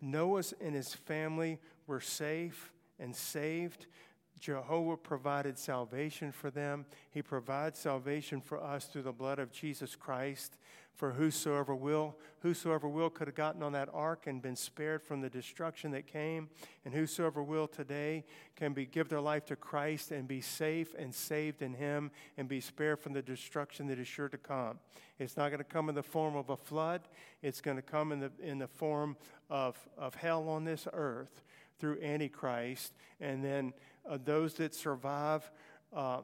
[0.00, 3.86] Noah and his family were safe and saved.
[4.38, 6.86] Jehovah provided salvation for them.
[7.10, 10.56] He provides salvation for us through the blood of Jesus Christ.
[10.94, 15.22] For whosoever will, whosoever will could have gotten on that ark and been spared from
[15.22, 16.50] the destruction that came,
[16.84, 18.24] and whosoever will today
[18.54, 22.48] can be give their life to Christ and be safe and saved in Him and
[22.48, 24.78] be spared from the destruction that is sure to come.
[25.18, 27.02] It's not going to come in the form of a flood.
[27.40, 29.16] It's going to come in the in the form
[29.48, 31.42] of of hell on this earth
[31.78, 33.72] through Antichrist, and then
[34.08, 35.50] uh, those that survive
[35.94, 36.20] uh,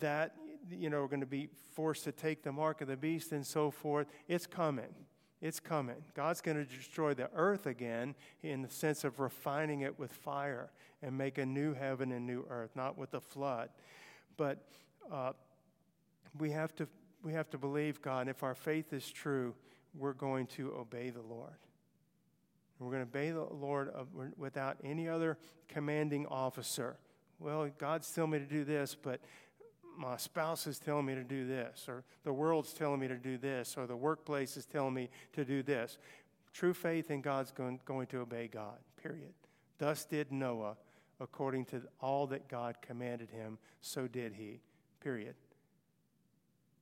[0.00, 0.34] that
[0.70, 3.46] you know are going to be forced to take the mark of the beast and
[3.46, 4.06] so forth.
[4.28, 4.94] It's coming.
[5.40, 5.96] It's coming.
[6.14, 10.70] God's going to destroy the earth again in the sense of refining it with fire
[11.02, 13.68] and make a new heaven and new earth, not with a flood.
[14.36, 14.64] But
[15.12, 15.32] uh,
[16.38, 16.88] we have to
[17.22, 18.20] we have to believe God.
[18.20, 19.54] And If our faith is true,
[19.94, 21.56] we're going to obey the Lord.
[22.78, 23.90] We're going to obey the Lord
[24.36, 25.38] without any other
[25.68, 26.96] commanding officer.
[27.38, 29.20] Well, God's telling me to do this, but
[29.96, 33.38] my spouse is telling me to do this, or the world's telling me to do
[33.38, 35.98] this, or the workplace is telling me to do this.
[36.52, 39.34] True faith in God's going, going to obey God, period.
[39.78, 40.76] Thus did Noah,
[41.20, 44.60] according to all that God commanded him, so did he,
[45.00, 45.34] period.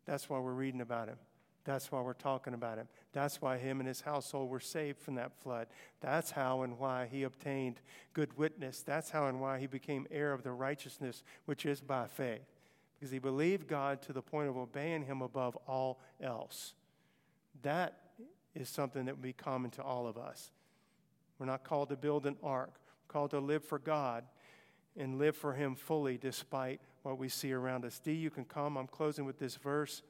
[0.06, 1.16] That's why we're reading about him.
[1.64, 2.88] That's why we're talking about him.
[3.12, 5.66] That's why him and his household were saved from that flood.
[6.00, 7.80] That's how and why he obtained
[8.12, 8.82] good witness.
[8.82, 12.53] That's how and why he became heir of the righteousness which is by faith.
[13.04, 16.72] Because he believed God to the point of obeying him above all else.
[17.60, 17.98] That
[18.54, 20.50] is something that would be common to all of us.
[21.38, 22.70] We're not called to build an ark,
[23.02, 24.24] we're called to live for God.
[24.96, 27.98] and live for Him fully despite what we see around us.
[27.98, 28.78] D, you can come.
[28.78, 30.00] I'm closing with this verse.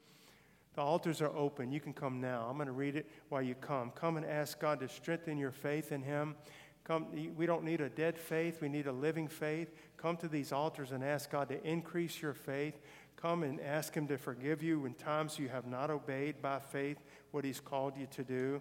[0.75, 1.73] The altars are open.
[1.73, 2.47] You can come now.
[2.49, 3.91] I'm going to read it while you come.
[3.91, 6.37] Come and ask God to strengthen your faith in Him.
[6.85, 9.73] Come, we don't need a dead faith, we need a living faith.
[9.97, 12.79] Come to these altars and ask God to increase your faith.
[13.17, 16.99] Come and ask Him to forgive you in times you have not obeyed by faith
[17.31, 18.61] what He's called you to do.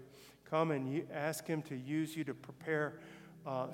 [0.50, 3.00] Come and ask Him to use you to prepare
[3.46, 3.68] uh,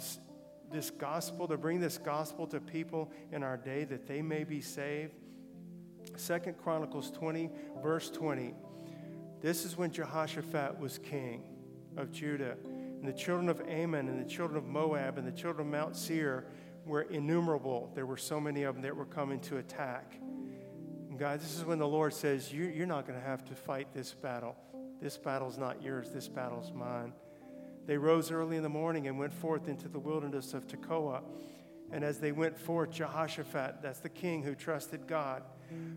[0.71, 4.61] this gospel, to bring this gospel to people in our day that they may be
[4.61, 5.13] saved.
[6.15, 7.51] Second Chronicles 20,
[7.83, 8.55] verse 20.
[9.41, 11.43] This is when Jehoshaphat was king
[11.97, 12.57] of Judah.
[12.99, 15.95] And the children of Ammon and the children of Moab and the children of Mount
[15.95, 16.45] Seir
[16.85, 17.91] were innumerable.
[17.95, 20.15] There were so many of them that were coming to attack.
[21.09, 23.87] And God, this is when the Lord says, You're not going to have to fight
[23.93, 24.55] this battle.
[25.01, 27.13] This battle's not yours, this battle's mine.
[27.85, 31.21] They rose early in the morning and went forth into the wilderness of Tekoa.
[31.91, 35.43] And as they went forth, Jehoshaphat, that's the king who trusted God,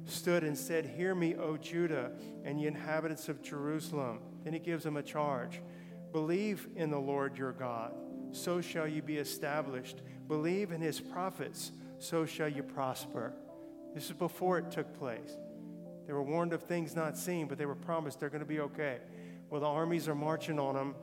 [0.06, 2.12] stood and said, Hear me, O Judah,
[2.44, 4.20] and ye inhabitants of Jerusalem.
[4.44, 5.60] Then he gives them a charge
[6.12, 7.94] Believe in the Lord your God,
[8.32, 10.02] so shall you be established.
[10.28, 13.32] Believe in his prophets, so shall you prosper.
[13.94, 15.36] This is before it took place.
[16.06, 18.60] They were warned of things not seen, but they were promised they're going to be
[18.60, 18.98] okay.
[19.50, 20.94] Well, the armies are marching on them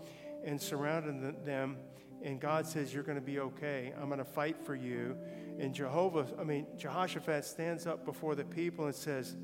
[0.46, 1.78] and surrounding them,
[2.22, 3.94] and God says, You're going to be okay.
[4.00, 5.18] I'm going to fight for you.
[5.60, 9.36] And Jehovah, I mean, Jehoshaphat stands up before the people and says,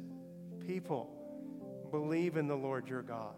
[0.66, 1.10] People,
[1.92, 3.36] believe in the Lord your God.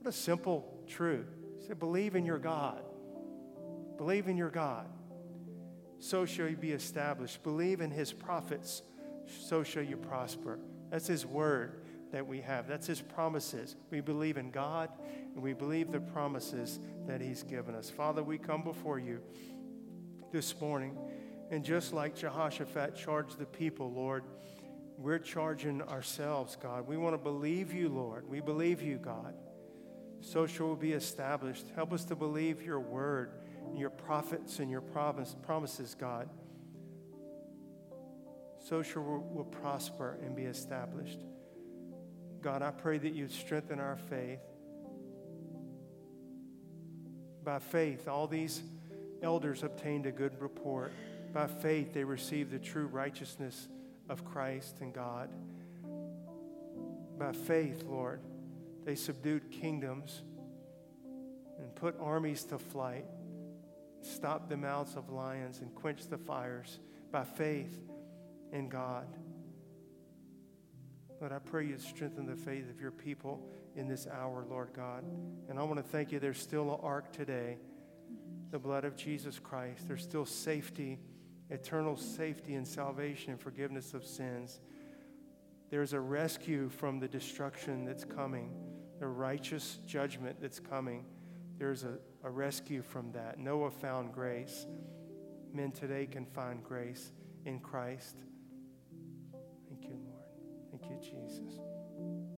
[0.00, 1.28] What a simple truth.
[1.60, 2.82] He said, Believe in your God.
[3.98, 4.86] Believe in your God.
[5.98, 7.42] So shall you be established.
[7.42, 8.82] Believe in his prophets.
[9.26, 10.58] So shall you prosper.
[10.90, 11.82] That's his word
[12.12, 12.66] that we have.
[12.66, 13.76] That's his promises.
[13.90, 14.88] We believe in God
[15.34, 17.90] and we believe the promises that he's given us.
[17.90, 19.20] Father, we come before you
[20.32, 20.96] this morning.
[21.50, 24.24] And just like Jehoshaphat charged the people, Lord,
[24.96, 26.86] we're charging ourselves, God.
[26.86, 28.26] We want to believe you, Lord.
[28.26, 29.34] We believe you, God
[30.20, 31.66] so shall we be established.
[31.74, 33.32] Help us to believe your word,
[33.66, 36.28] and your prophets, and your promise, promises, God.
[38.68, 41.20] So shall we will prosper and be established.
[42.42, 44.40] God, I pray that you'd strengthen our faith.
[47.44, 48.62] By faith, all these
[49.22, 50.92] elders obtained a good report.
[51.32, 53.68] By faith, they received the true righteousness
[54.08, 55.30] of Christ and God.
[57.18, 58.20] By faith, Lord,
[58.84, 60.22] they subdued kingdoms
[61.58, 63.04] and put armies to flight,
[64.00, 66.78] stopped the mouths of lions, and quenched the fires
[67.12, 67.78] by faith
[68.52, 69.06] in God.
[71.20, 75.04] Lord, I pray you strengthen the faith of your people in this hour, Lord God.
[75.48, 76.18] And I want to thank you.
[76.18, 77.58] There's still an ark today,
[78.50, 79.86] the blood of Jesus Christ.
[79.86, 80.98] There's still safety,
[81.50, 84.60] eternal safety and salvation and forgiveness of sins.
[85.70, 88.52] There's a rescue from the destruction that's coming
[89.00, 91.06] the righteous judgment that's coming,
[91.58, 93.38] there's a, a rescue from that.
[93.38, 94.66] Noah found grace.
[95.52, 97.10] Men today can find grace
[97.46, 98.16] in Christ.
[99.68, 100.22] Thank you, Lord.
[100.70, 101.69] Thank you, Jesus.